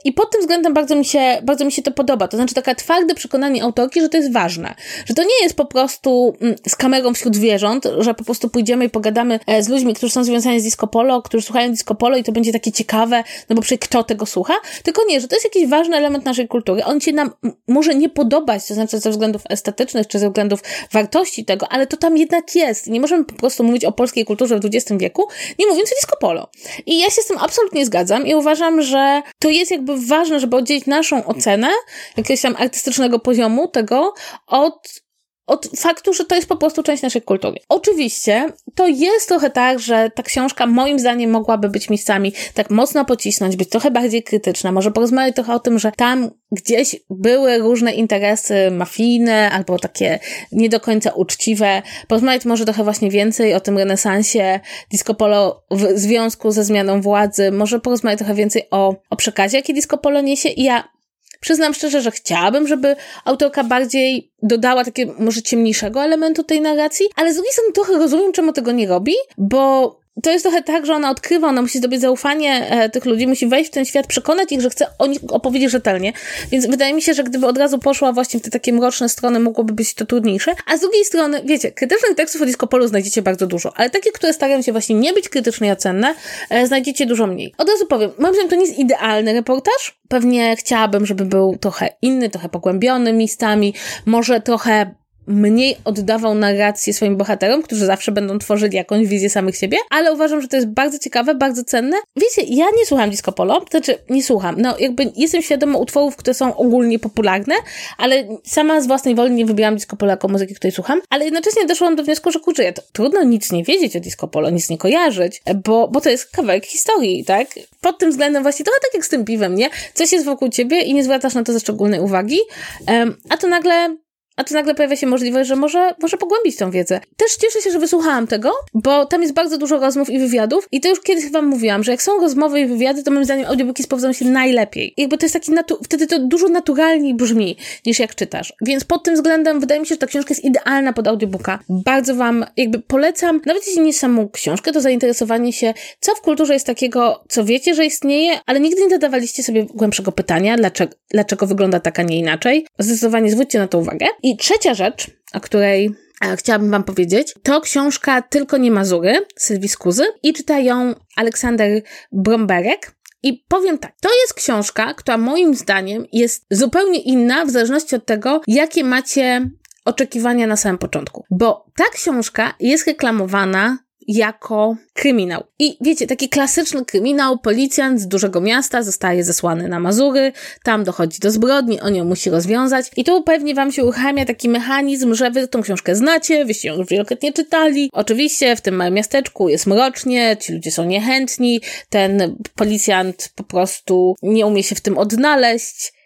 I 0.05 0.13
pod 0.13 0.31
tym 0.31 0.41
względem 0.41 0.73
bardzo 0.73 0.95
mi 0.95 1.05
się, 1.05 1.41
bardzo 1.43 1.65
mi 1.65 1.71
się 1.71 1.81
to 1.81 1.91
podoba. 1.91 2.27
To 2.27 2.37
znaczy 2.37 2.55
taka 2.55 2.75
twarde 2.75 3.15
przekonanie 3.15 3.63
autorki, 3.63 4.01
że 4.01 4.09
to 4.09 4.17
jest 4.17 4.33
ważne. 4.33 4.75
Że 5.05 5.13
to 5.13 5.23
nie 5.23 5.43
jest 5.43 5.55
po 5.55 5.65
prostu 5.65 6.29
Mm, 6.41 6.55
z 6.67 6.75
kamerą 6.75 7.13
wśród 7.13 7.35
zwierząt, 7.35 7.87
że 7.97 8.13
po 8.13 8.23
prostu 8.23 8.49
pójdziemy 8.49 8.85
i 8.85 8.89
pogadamy 8.89 9.39
e, 9.47 9.63
z 9.63 9.69
ludźmi, 9.69 9.93
którzy 9.93 10.13
są 10.13 10.23
związani 10.23 10.59
z 10.59 10.63
disco 10.63 10.87
polo, 10.87 11.21
którzy 11.21 11.45
słuchają 11.45 11.71
disco 11.71 11.95
polo 11.95 12.17
i 12.17 12.23
to 12.23 12.31
będzie 12.31 12.53
takie 12.53 12.71
ciekawe, 12.71 13.23
no 13.49 13.55
bo 13.55 13.61
przecież 13.61 13.89
kto 13.89 14.03
tego 14.03 14.25
słucha? 14.25 14.53
Tylko 14.83 15.01
nie, 15.07 15.21
że 15.21 15.27
to 15.27 15.35
jest 15.35 15.45
jakiś 15.45 15.69
ważny 15.69 15.97
element 15.97 16.25
naszej 16.25 16.47
kultury. 16.47 16.85
On 16.85 17.01
się 17.01 17.11
nam 17.11 17.31
może 17.67 17.95
nie 17.95 18.09
podobać, 18.09 18.65
to 18.67 18.73
znaczy 18.73 18.99
ze 18.99 19.09
względów 19.09 19.41
estetycznych, 19.49 20.07
czy 20.07 20.19
ze 20.19 20.27
względów 20.27 20.59
wartości 20.91 21.45
tego, 21.45 21.67
ale 21.69 21.87
to 21.87 21.97
tam 21.97 22.17
jednak 22.17 22.55
jest. 22.55 22.87
Nie 22.87 23.01
możemy 23.01 23.25
po 23.25 23.33
prostu 23.35 23.63
mówić 23.63 23.85
o 23.85 23.91
polskiej 23.91 24.25
kulturze 24.25 24.59
w 24.59 24.65
XX 24.65 25.01
wieku, 25.01 25.27
nie 25.59 25.67
mówiąc 25.67 25.91
o 25.91 25.95
disco 25.95 26.17
polo. 26.19 26.49
I 26.85 26.99
ja 26.99 27.09
się 27.09 27.21
z 27.21 27.25
tym 27.25 27.37
absolutnie 27.39 27.85
zgadzam 27.85 28.27
i 28.27 28.35
uważam, 28.35 28.81
że 28.81 29.21
to 29.39 29.49
jest 29.49 29.71
jakby 29.71 29.93
ważne, 30.07 30.39
żeby 30.39 30.55
oddzielić 30.55 30.85
naszą 30.85 31.25
ocenę 31.25 31.69
jakiegoś 32.17 32.41
tam 32.41 32.55
artystycznego 32.59 33.19
poziomu 33.19 33.67
tego 33.67 34.13
od 34.47 35.01
od 35.49 35.67
faktu, 35.75 36.13
że 36.13 36.25
to 36.25 36.35
jest 36.35 36.49
po 36.49 36.55
prostu 36.55 36.83
część 36.83 37.03
naszej 37.03 37.21
kultury. 37.21 37.59
Oczywiście 37.69 38.49
to 38.75 38.87
jest 38.87 39.27
trochę 39.27 39.49
tak, 39.49 39.79
że 39.79 40.11
ta 40.15 40.23
książka 40.23 40.65
moim 40.67 40.99
zdaniem 40.99 41.31
mogłaby 41.31 41.69
być 41.69 41.89
miejscami 41.89 42.33
tak 42.53 42.69
mocno 42.69 43.05
pocisnąć, 43.05 43.55
być 43.55 43.69
trochę 43.69 43.91
bardziej 43.91 44.23
krytyczna, 44.23 44.71
może 44.71 44.91
porozmawiać 44.91 45.35
trochę 45.35 45.53
o 45.53 45.59
tym, 45.59 45.79
że 45.79 45.91
tam 45.91 46.29
gdzieś 46.51 46.95
były 47.09 47.57
różne 47.57 47.93
interesy 47.93 48.71
mafijne 48.71 49.51
albo 49.51 49.79
takie 49.79 50.19
nie 50.51 50.69
do 50.69 50.79
końca 50.79 51.11
uczciwe. 51.11 51.81
Porozmawiać 52.07 52.45
może 52.45 52.65
trochę 52.65 52.83
właśnie 52.83 53.09
więcej 53.09 53.53
o 53.53 53.59
tym 53.59 53.77
renesansie 53.77 54.59
disco 54.91 55.13
polo 55.13 55.63
w 55.71 55.99
związku 55.99 56.51
ze 56.51 56.63
zmianą 56.63 57.01
władzy, 57.01 57.51
może 57.51 57.79
porozmawiać 57.79 58.19
trochę 58.19 58.33
więcej 58.33 58.63
o, 58.71 58.95
o 59.09 59.15
przekazie, 59.15 59.57
jaki 59.57 59.73
disco 59.73 59.97
polo 59.97 60.21
niesie 60.21 60.49
i 60.49 60.63
ja 60.63 60.98
Przyznam 61.39 61.73
szczerze, 61.73 62.01
że 62.01 62.11
chciałabym, 62.11 62.67
żeby 62.67 62.95
autorka 63.25 63.63
bardziej 63.63 64.31
dodała 64.43 64.85
takie 64.85 65.05
może 65.05 65.41
ciemniejszego 65.41 66.03
elementu 66.03 66.43
tej 66.43 66.61
narracji, 66.61 67.05
ale 67.15 67.33
z 67.33 67.35
drugiej 67.35 67.53
strony 67.53 67.71
trochę 67.73 67.97
rozumiem, 67.97 68.31
czemu 68.31 68.53
tego 68.53 68.71
nie 68.71 68.87
robi, 68.87 69.13
bo 69.37 69.99
to 70.23 70.31
jest 70.31 70.45
trochę 70.45 70.63
tak, 70.63 70.85
że 70.85 70.93
ona 70.95 71.09
odkrywa, 71.09 71.47
ona 71.47 71.61
musi 71.61 71.77
zdobyć 71.77 72.01
zaufanie 72.01 72.69
e, 72.69 72.89
tych 72.89 73.05
ludzi, 73.05 73.27
musi 73.27 73.47
wejść 73.47 73.71
w 73.71 73.73
ten 73.73 73.85
świat, 73.85 74.07
przekonać 74.07 74.51
ich, 74.51 74.61
że 74.61 74.69
chce 74.69 74.85
o 74.99 75.07
nich 75.07 75.19
opowiedzieć 75.29 75.71
rzetelnie. 75.71 76.13
Więc 76.51 76.67
wydaje 76.67 76.93
mi 76.93 77.01
się, 77.01 77.13
że 77.13 77.23
gdyby 77.23 77.47
od 77.47 77.57
razu 77.57 77.79
poszła 77.79 78.11
właśnie 78.13 78.39
w 78.39 78.43
te 78.43 78.49
takie 78.49 78.73
mroczne 78.73 79.09
strony, 79.09 79.39
mogłoby 79.39 79.73
być 79.73 79.93
to 79.93 80.05
trudniejsze. 80.05 80.55
A 80.65 80.77
z 80.77 80.79
drugiej 80.81 81.05
strony, 81.05 81.41
wiecie, 81.45 81.71
krytycznych 81.71 82.15
tekstów 82.15 82.41
o 82.41 82.45
disco 82.45 82.67
polu 82.67 82.87
znajdziecie 82.87 83.21
bardzo 83.21 83.47
dużo, 83.47 83.73
ale 83.75 83.89
takie, 83.89 84.11
które 84.11 84.33
starają 84.33 84.61
się 84.61 84.71
właśnie 84.71 84.95
nie 84.95 85.13
być 85.13 85.29
krytyczne 85.29 85.67
i 85.67 85.71
ocenne, 85.71 86.15
e, 86.49 86.67
znajdziecie 86.67 87.05
dużo 87.05 87.27
mniej. 87.27 87.53
Od 87.57 87.69
razu 87.69 87.85
powiem, 87.85 88.11
moim 88.19 88.33
zdaniem 88.33 88.49
to 88.49 88.55
nie 88.55 88.65
jest 88.65 88.79
idealny 88.79 89.33
reportaż. 89.33 89.99
Pewnie 90.09 90.55
chciałabym, 90.55 91.05
żeby 91.05 91.25
był 91.25 91.57
trochę 91.57 91.89
inny, 92.01 92.29
trochę 92.29 92.49
pogłębiony 92.49 93.13
miejscami, 93.13 93.73
może 94.05 94.41
trochę 94.41 94.95
mniej 95.29 95.75
oddawał 95.85 96.35
narrację 96.35 96.93
swoim 96.93 97.17
bohaterom, 97.17 97.61
którzy 97.61 97.85
zawsze 97.85 98.11
będą 98.11 98.39
tworzyli 98.39 98.75
jakąś 98.75 99.07
wizję 99.07 99.29
samych 99.29 99.55
siebie, 99.55 99.77
ale 99.89 100.13
uważam, 100.13 100.41
że 100.41 100.47
to 100.47 100.55
jest 100.55 100.67
bardzo 100.67 100.99
ciekawe, 100.99 101.35
bardzo 101.35 101.63
cenne. 101.63 101.97
Wiecie, 102.15 102.53
ja 102.55 102.65
nie 102.77 102.85
słucham 102.85 103.09
disco 103.09 103.31
polo, 103.31 103.61
to 103.61 103.67
znaczy 103.71 103.97
nie 104.09 104.23
słucham, 104.23 104.55
no 104.61 104.77
jakby 104.79 105.11
jestem 105.15 105.41
świadoma 105.41 105.79
utworów, 105.79 106.15
które 106.15 106.33
są 106.33 106.55
ogólnie 106.55 106.99
popularne, 106.99 107.55
ale 107.97 108.27
sama 108.43 108.81
z 108.81 108.87
własnej 108.87 109.15
woli 109.15 109.31
nie 109.31 109.45
wybieram 109.45 109.75
disco 109.75 109.95
polo 109.95 110.11
jako 110.11 110.27
muzyki, 110.27 110.55
której 110.55 110.71
słucham, 110.71 111.01
ale 111.09 111.25
jednocześnie 111.25 111.65
doszłam 111.65 111.95
do 111.95 112.03
wniosku, 112.03 112.31
że 112.31 112.39
kurczę, 112.39 112.63
ja 112.63 112.73
to 112.73 112.81
trudno 112.91 113.23
nic 113.23 113.51
nie 113.51 113.63
wiedzieć 113.63 113.95
o 113.95 113.99
disco 113.99 114.27
polo, 114.27 114.49
nic 114.49 114.69
nie 114.69 114.77
kojarzyć, 114.77 115.41
bo, 115.65 115.87
bo 115.87 116.01
to 116.01 116.09
jest 116.09 116.25
kawałek 116.25 116.65
historii, 116.65 117.25
tak? 117.25 117.47
Pod 117.81 117.99
tym 117.99 118.11
względem 118.11 118.43
właśnie 118.43 118.65
trochę 118.65 118.79
tak 118.79 118.93
jak 118.93 119.05
z 119.05 119.09
tym 119.09 119.25
piwem, 119.25 119.55
nie? 119.55 119.69
Coś 119.93 120.11
jest 120.11 120.25
wokół 120.25 120.49
ciebie 120.49 120.81
i 120.81 120.93
nie 120.93 121.03
zwracasz 121.03 121.33
na 121.33 121.43
to 121.43 121.53
ze 121.53 121.59
szczególnej 121.59 121.99
uwagi, 121.99 122.39
um, 122.87 123.17
a 123.29 123.37
to 123.37 123.47
nagle 123.47 123.95
a 124.39 124.43
tu 124.43 124.53
nagle 124.53 124.75
pojawia 124.75 124.95
się 124.95 125.07
możliwość, 125.07 125.49
że 125.49 125.55
może, 125.55 125.95
może 126.01 126.17
pogłębić 126.17 126.55
tą 126.57 126.71
wiedzę. 126.71 126.99
Też 127.17 127.35
cieszę 127.35 127.61
się, 127.61 127.71
że 127.71 127.79
wysłuchałam 127.79 128.27
tego, 128.27 128.51
bo 128.73 129.05
tam 129.05 129.21
jest 129.21 129.33
bardzo 129.33 129.57
dużo 129.57 129.79
rozmów 129.79 130.09
i 130.09 130.19
wywiadów 130.19 130.67
i 130.71 130.81
to 130.81 130.89
już 130.89 131.01
kiedyś 131.01 131.31
wam 131.31 131.45
mówiłam, 131.45 131.83
że 131.83 131.91
jak 131.91 132.01
są 132.01 132.19
rozmowy 132.21 132.59
i 132.59 132.65
wywiady, 132.67 133.03
to 133.03 133.11
moim 133.11 133.25
zdaniem 133.25 133.47
audiobooki 133.47 133.83
sprawdzają 133.83 134.13
się 134.13 134.25
najlepiej. 134.25 134.93
Jakby 134.97 135.17
to 135.17 135.25
jest 135.25 135.33
taki, 135.33 135.51
wtedy 135.83 136.07
to 136.07 136.19
dużo 136.19 136.47
naturalniej 136.47 137.13
brzmi, 137.13 137.57
niż 137.85 137.99
jak 137.99 138.15
czytasz. 138.15 138.53
Więc 138.61 138.83
pod 138.83 139.03
tym 139.03 139.15
względem 139.15 139.59
wydaje 139.59 139.81
mi 139.81 139.87
się, 139.87 139.95
że 139.95 139.99
ta 139.99 140.07
książka 140.07 140.31
jest 140.31 140.43
idealna 140.43 140.93
pod 140.93 141.07
audiobooka. 141.07 141.59
Bardzo 141.69 142.15
wam 142.15 142.45
jakby 142.57 142.79
polecam, 142.79 143.41
nawet 143.45 143.67
jeśli 143.67 143.81
nie 143.81 143.93
samą 143.93 144.29
książkę, 144.29 144.71
to 144.71 144.81
zainteresowanie 144.81 145.53
się, 145.53 145.73
co 145.99 146.15
w 146.15 146.21
kulturze 146.21 146.53
jest 146.53 146.65
takiego, 146.65 147.23
co 147.29 147.45
wiecie, 147.45 147.75
że 147.75 147.85
istnieje, 147.85 148.39
ale 148.45 148.59
nigdy 148.59 148.81
nie 148.81 148.89
zadawaliście 148.89 149.43
sobie 149.43 149.65
głębszego 149.73 150.11
pytania, 150.11 150.57
dlaczego, 150.57 150.93
dlaczego 151.09 151.47
wygląda 151.47 151.79
tak, 151.79 151.99
a 151.99 152.03
nie 152.03 152.19
inaczej. 152.19 152.65
Zdecydowanie 152.79 153.31
zwróćcie 153.31 153.59
na 153.59 153.67
to 153.67 153.79
uwagę. 153.79 154.05
I 154.23 154.28
trzecia 154.37 154.73
rzecz, 154.73 155.11
o 155.33 155.39
której 155.39 155.91
e, 156.25 156.37
chciałabym 156.37 156.71
Wam 156.71 156.83
powiedzieć, 156.83 157.33
to 157.43 157.61
książka 157.61 158.21
Tylko 158.21 158.57
nie 158.57 158.71
Mazury 158.71 159.25
Sylwii 159.37 159.69
Skuzy 159.69 160.03
i 160.23 160.33
czyta 160.33 160.59
ją 160.59 160.95
Aleksander 161.15 161.81
Bromberek. 162.11 162.95
I 163.23 163.45
powiem 163.47 163.77
tak, 163.77 163.93
to 164.01 164.09
jest 164.21 164.33
książka, 164.33 164.93
która 164.93 165.17
moim 165.17 165.55
zdaniem 165.55 166.05
jest 166.13 166.45
zupełnie 166.51 166.99
inna 166.99 167.45
w 167.45 167.49
zależności 167.49 167.95
od 167.95 168.05
tego, 168.05 168.41
jakie 168.47 168.83
macie 168.83 169.49
oczekiwania 169.85 170.47
na 170.47 170.55
samym 170.55 170.77
początku. 170.77 171.25
Bo 171.31 171.65
ta 171.75 171.83
książka 171.93 172.53
jest 172.59 172.87
reklamowana 172.87 173.77
jako 174.09 174.75
kryminał. 174.93 175.43
I 175.59 175.77
wiecie, 175.81 176.07
taki 176.07 176.29
klasyczny 176.29 176.85
kryminał, 176.85 177.37
policjant 177.37 178.01
z 178.01 178.07
dużego 178.07 178.41
miasta 178.41 178.83
zostaje 178.83 179.23
zesłany 179.23 179.67
na 179.67 179.79
Mazury, 179.79 180.31
tam 180.63 180.83
dochodzi 180.83 181.19
do 181.19 181.31
zbrodni, 181.31 181.81
on 181.81 181.95
ją 181.95 182.05
musi 182.05 182.29
rozwiązać 182.29 182.85
i 182.97 183.03
tu 183.03 183.23
pewnie 183.23 183.55
wam 183.55 183.71
się 183.71 183.83
uruchamia 183.83 184.25
taki 184.25 184.49
mechanizm, 184.49 185.13
że 185.13 185.31
wy 185.31 185.47
tą 185.47 185.61
książkę 185.61 185.95
znacie, 185.95 186.45
wyście 186.45 186.67
ją 186.67 186.83
wielokrotnie 186.83 187.33
czytali. 187.33 187.89
Oczywiście 187.93 188.55
w 188.55 188.61
tym 188.61 188.75
małym 188.75 188.93
miasteczku 188.93 189.49
jest 189.49 189.67
mrocznie, 189.67 190.37
ci 190.39 190.53
ludzie 190.53 190.71
są 190.71 190.85
niechętni, 190.85 191.61
ten 191.89 192.35
policjant 192.55 193.29
po 193.35 193.43
prostu 193.43 194.15
nie 194.21 194.45
umie 194.45 194.63
się 194.63 194.75
w 194.75 194.81
tym 194.81 194.97
odnaleźć, 194.97 195.98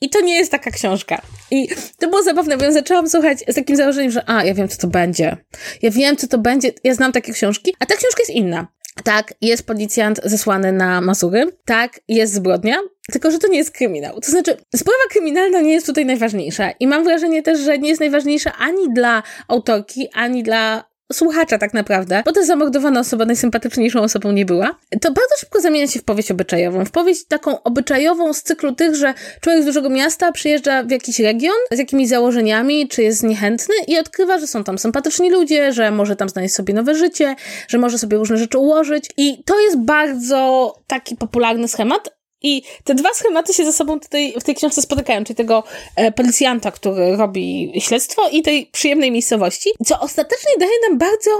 i 0.00 0.10
to 0.10 0.20
nie 0.20 0.34
jest 0.34 0.50
taka 0.50 0.70
książka. 0.70 1.22
I 1.50 1.68
to 1.98 2.08
było 2.08 2.22
zabawne, 2.22 2.56
bo 2.56 2.64
ja 2.64 2.72
zaczęłam 2.72 3.08
słuchać 3.08 3.38
z 3.48 3.54
takim 3.54 3.76
założeniem, 3.76 4.10
że 4.10 4.30
a, 4.30 4.44
ja 4.44 4.54
wiem, 4.54 4.68
co 4.68 4.78
to 4.78 4.86
będzie. 4.86 5.36
Ja 5.82 5.90
wiem, 5.90 6.16
co 6.16 6.28
to 6.28 6.38
będzie. 6.38 6.72
Ja 6.84 6.94
znam 6.94 7.12
takie 7.12 7.32
książki. 7.32 7.74
A 7.78 7.86
ta 7.86 7.96
książka 7.96 8.18
jest 8.18 8.30
inna. 8.30 8.68
Tak, 9.04 9.34
jest 9.40 9.66
policjant 9.66 10.20
zesłany 10.24 10.72
na 10.72 11.00
Mazury. 11.00 11.52
Tak, 11.64 12.00
jest 12.08 12.34
zbrodnia. 12.34 12.76
Tylko, 13.12 13.30
że 13.30 13.38
to 13.38 13.48
nie 13.48 13.58
jest 13.58 13.70
kryminał. 13.70 14.20
To 14.20 14.30
znaczy, 14.30 14.56
sprawa 14.76 15.02
kryminalna 15.10 15.60
nie 15.60 15.72
jest 15.72 15.86
tutaj 15.86 16.06
najważniejsza. 16.06 16.70
I 16.70 16.86
mam 16.86 17.04
wrażenie 17.04 17.42
też, 17.42 17.60
że 17.60 17.78
nie 17.78 17.88
jest 17.88 18.00
najważniejsza 18.00 18.52
ani 18.58 18.92
dla 18.92 19.22
autorki, 19.48 20.08
ani 20.14 20.42
dla 20.42 20.84
słuchacza 21.12 21.58
tak 21.58 21.74
naprawdę, 21.74 22.22
bo 22.24 22.32
ta 22.32 22.44
zamordowana 22.44 23.00
osoba 23.00 23.24
najsympatyczniejszą 23.24 24.00
osobą 24.00 24.32
nie 24.32 24.44
była, 24.44 24.78
to 25.00 25.12
bardzo 25.12 25.36
szybko 25.38 25.60
zamienia 25.60 25.86
się 25.86 26.00
w 26.00 26.04
powieść 26.04 26.30
obyczajową. 26.30 26.84
W 26.84 26.90
powieść 26.90 27.24
taką 27.24 27.62
obyczajową 27.62 28.32
z 28.32 28.42
cyklu 28.42 28.74
tych, 28.74 28.94
że 28.94 29.14
człowiek 29.40 29.62
z 29.62 29.66
dużego 29.66 29.90
miasta 29.90 30.32
przyjeżdża 30.32 30.82
w 30.82 30.90
jakiś 30.90 31.20
region 31.20 31.56
z 31.72 31.78
jakimiś 31.78 32.08
założeniami, 32.08 32.88
czy 32.88 33.02
jest 33.02 33.22
niechętny 33.22 33.74
i 33.86 33.98
odkrywa, 33.98 34.38
że 34.38 34.46
są 34.46 34.64
tam 34.64 34.78
sympatyczni 34.78 35.30
ludzie, 35.30 35.72
że 35.72 35.90
może 35.90 36.16
tam 36.16 36.28
znaleźć 36.28 36.54
sobie 36.54 36.74
nowe 36.74 36.94
życie, 36.94 37.36
że 37.68 37.78
może 37.78 37.98
sobie 37.98 38.16
różne 38.16 38.36
rzeczy 38.36 38.58
ułożyć. 38.58 39.10
I 39.16 39.42
to 39.44 39.60
jest 39.60 39.78
bardzo 39.78 40.72
taki 40.86 41.16
popularny 41.16 41.68
schemat, 41.68 42.17
i 42.42 42.62
te 42.84 42.94
dwa 42.94 43.14
schematy 43.14 43.54
się 43.54 43.64
ze 43.64 43.72
sobą 43.72 44.00
tutaj 44.00 44.34
w 44.40 44.44
tej 44.44 44.54
książce 44.54 44.82
spotykają, 44.82 45.24
czyli 45.24 45.36
tego 45.36 45.64
e, 45.96 46.12
policjanta, 46.12 46.70
który 46.70 47.16
robi 47.16 47.72
śledztwo 47.80 48.28
i 48.28 48.42
tej 48.42 48.66
przyjemnej 48.66 49.10
miejscowości, 49.10 49.70
co 49.86 50.00
ostatecznie 50.00 50.52
daje 50.58 50.72
nam 50.88 50.98
bardzo 50.98 51.30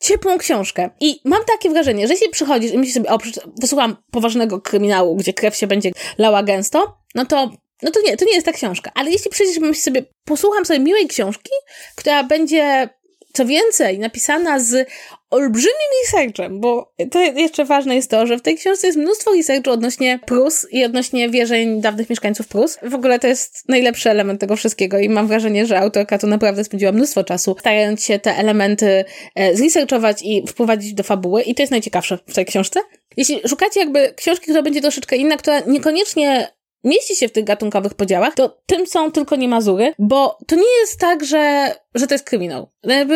ciepłą 0.00 0.38
książkę. 0.38 0.90
I 1.00 1.20
mam 1.24 1.44
takie 1.44 1.70
wrażenie, 1.70 2.06
że 2.06 2.12
jeśli 2.12 2.28
przychodzisz 2.28 2.72
i 2.72 2.78
myślisz 2.78 2.94
sobie, 2.94 3.10
o, 3.10 3.18
wysłucham 3.60 3.96
poważnego 4.10 4.60
kryminału, 4.60 5.16
gdzie 5.16 5.32
krew 5.32 5.56
się 5.56 5.66
będzie 5.66 5.92
lała 6.18 6.42
gęsto, 6.42 6.96
no 7.14 7.26
to 7.26 7.50
no 7.82 7.90
to 7.90 8.00
nie, 8.00 8.16
to 8.16 8.24
nie 8.24 8.34
jest 8.34 8.46
ta 8.46 8.52
książka. 8.52 8.90
Ale 8.94 9.10
jeśli 9.10 9.30
przyjdziesz 9.30 9.58
myślisz 9.58 9.84
sobie, 9.84 10.04
posłucham 10.24 10.64
sobie 10.64 10.80
miłej 10.80 11.08
książki, 11.08 11.50
która 11.96 12.24
będzie 12.24 12.88
co 13.32 13.46
więcej, 13.46 13.98
napisana 13.98 14.60
z 14.60 14.88
olbrzymim 15.34 15.90
researchem, 16.04 16.60
bo 16.60 16.94
to 17.10 17.20
jeszcze 17.20 17.64
ważne 17.64 17.94
jest 17.94 18.10
to, 18.10 18.26
że 18.26 18.38
w 18.38 18.42
tej 18.42 18.56
książce 18.56 18.86
jest 18.86 18.98
mnóstwo 18.98 19.32
researchu 19.32 19.70
odnośnie 19.70 20.20
Prus 20.26 20.66
i 20.70 20.84
odnośnie 20.84 21.30
wierzeń 21.30 21.80
dawnych 21.80 22.10
mieszkańców 22.10 22.48
Prus. 22.48 22.78
W 22.82 22.94
ogóle 22.94 23.18
to 23.18 23.26
jest 23.26 23.68
najlepszy 23.68 24.10
element 24.10 24.40
tego 24.40 24.56
wszystkiego 24.56 24.98
i 24.98 25.08
mam 25.08 25.26
wrażenie, 25.26 25.66
że 25.66 25.78
autorka 25.78 26.18
tu 26.18 26.26
naprawdę 26.26 26.64
spędziła 26.64 26.92
mnóstwo 26.92 27.24
czasu 27.24 27.56
starając 27.60 28.04
się 28.04 28.18
te 28.18 28.36
elementy 28.36 29.04
e, 29.34 29.56
zresearchować 29.56 30.22
i 30.22 30.46
wprowadzić 30.46 30.94
do 30.94 31.02
fabuły 31.02 31.42
i 31.42 31.54
to 31.54 31.62
jest 31.62 31.70
najciekawsze 31.70 32.18
w 32.26 32.34
tej 32.34 32.46
książce. 32.46 32.80
Jeśli 33.16 33.40
szukacie 33.48 33.80
jakby 33.80 34.12
książki, 34.16 34.44
która 34.44 34.62
będzie 34.62 34.80
troszeczkę 34.80 35.16
inna, 35.16 35.36
która 35.36 35.60
niekoniecznie 35.60 36.53
mieści 36.84 37.16
się 37.16 37.28
w 37.28 37.32
tych 37.32 37.44
gatunkowych 37.44 37.94
podziałach, 37.94 38.34
to 38.34 38.58
tym 38.66 38.86
są 38.86 39.12
tylko 39.12 39.36
nie 39.36 39.48
Mazury, 39.48 39.92
bo 39.98 40.38
to 40.46 40.56
nie 40.56 40.78
jest 40.80 41.00
tak, 41.00 41.24
że, 41.24 41.74
że 41.94 42.06
to 42.06 42.14
jest 42.14 42.24
kryminał. 42.24 42.70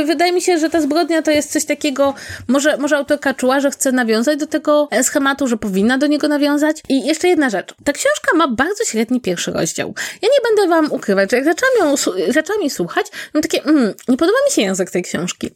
Wydaje 0.07 0.33
mi 0.33 0.43
się, 0.43 0.59
że 0.59 0.71
ta 0.71 0.81
zbrodnia 0.81 1.23
to 1.23 1.31
jest 1.31 1.53
coś 1.53 1.65
takiego, 1.65 2.15
może, 2.49 2.77
może 2.77 2.97
autorka 2.97 3.35
czuła, 3.35 3.61
że 3.61 3.71
chce 3.71 3.93
nawiązać 3.93 4.39
do 4.39 4.47
tego 4.47 4.89
schematu, 5.03 5.47
że 5.47 5.57
powinna 5.57 5.99
do 5.99 6.07
niego 6.07 6.29
nawiązać. 6.29 6.83
I 6.89 7.07
jeszcze 7.07 7.29
jedna 7.29 7.51
rzecz. 7.51 7.75
Ta 7.85 7.93
książka 7.93 8.37
ma 8.37 8.49
bardzo 8.49 8.85
średni 8.85 9.21
pierwszy 9.21 9.53
rozdział. 9.53 9.95
Ja 10.23 10.29
nie 10.29 10.49
będę 10.49 10.69
wam 10.69 10.93
ukrywać, 10.93 11.31
że 11.31 11.37
jak 11.37 11.45
zaczęłam, 11.45 11.75
ją, 11.79 11.97
zaczęłam 12.33 12.61
jej 12.61 12.71
słuchać, 12.71 13.07
mam 13.35 13.43
takie, 13.43 13.65
mm, 13.65 13.95
nie 14.09 14.17
podoba 14.17 14.39
mi 14.47 14.53
się 14.53 14.63
język 14.63 14.91
tej 14.91 15.03
książki. 15.03 15.51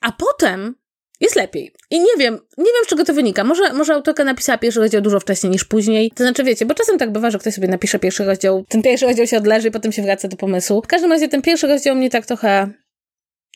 A 0.00 0.12
potem 0.12 0.74
jest 1.20 1.36
lepiej. 1.36 1.72
I 1.90 2.00
nie 2.00 2.16
wiem, 2.18 2.34
nie 2.58 2.64
wiem 2.64 2.84
z 2.84 2.86
czego 2.86 3.04
to 3.04 3.14
wynika. 3.14 3.44
Może, 3.44 3.72
może 3.72 3.94
autorka 3.94 4.24
napisała 4.24 4.58
pierwszy 4.58 4.80
rozdział 4.80 5.00
dużo 5.02 5.20
wcześniej 5.20 5.50
niż 5.50 5.64
później. 5.64 6.10
To 6.10 6.24
znaczy, 6.24 6.44
wiecie, 6.44 6.66
bo 6.66 6.74
czasem 6.74 6.98
tak 6.98 7.12
bywa, 7.12 7.30
że 7.30 7.38
ktoś 7.38 7.54
sobie 7.54 7.68
napisze 7.68 7.98
pierwszy 7.98 8.24
rozdział, 8.24 8.64
ten 8.68 8.82
pierwszy 8.82 9.06
rozdział 9.06 9.26
się 9.26 9.36
odleży 9.36 9.68
i 9.68 9.70
potem 9.70 9.92
się 9.92 10.02
wraca 10.02 10.28
do 10.28 10.36
pomysłu. 10.36 10.82
W 10.82 10.86
każdym 10.86 11.12
razie 11.12 11.28
ten 11.28 11.42
pierwszy 11.42 11.66
rozdział 11.66 11.96
mnie 11.96 12.10
tak 12.10 12.26
trochę 12.26 12.70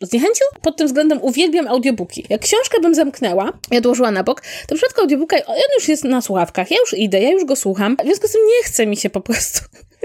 zniechęcił. 0.02 0.46
Pod 0.62 0.76
tym 0.76 0.86
względem 0.86 1.22
uwielbiam 1.22 1.68
audiobooki. 1.68 2.26
Jak 2.30 2.40
książkę 2.40 2.80
bym 2.80 2.94
zamknęła 2.94 3.52
i 3.70 3.78
odłożyła 3.78 4.10
na 4.10 4.24
bok, 4.24 4.40
to 4.40 4.74
w 4.74 4.78
przypadku 4.78 5.00
audiobooka 5.00 5.36
on 5.46 5.56
już 5.78 5.88
jest 5.88 6.04
na 6.04 6.20
słuchawkach, 6.20 6.70
ja 6.70 6.76
już 6.80 6.94
idę, 6.94 7.20
ja 7.20 7.30
już 7.30 7.44
go 7.44 7.56
słucham, 7.56 7.96
w 7.96 8.04
związku 8.04 8.28
z 8.28 8.32
tym 8.32 8.40
nie 8.46 8.64
chce 8.64 8.86
mi 8.86 8.96
się 8.96 9.10
po 9.10 9.20
prostu 9.20 9.60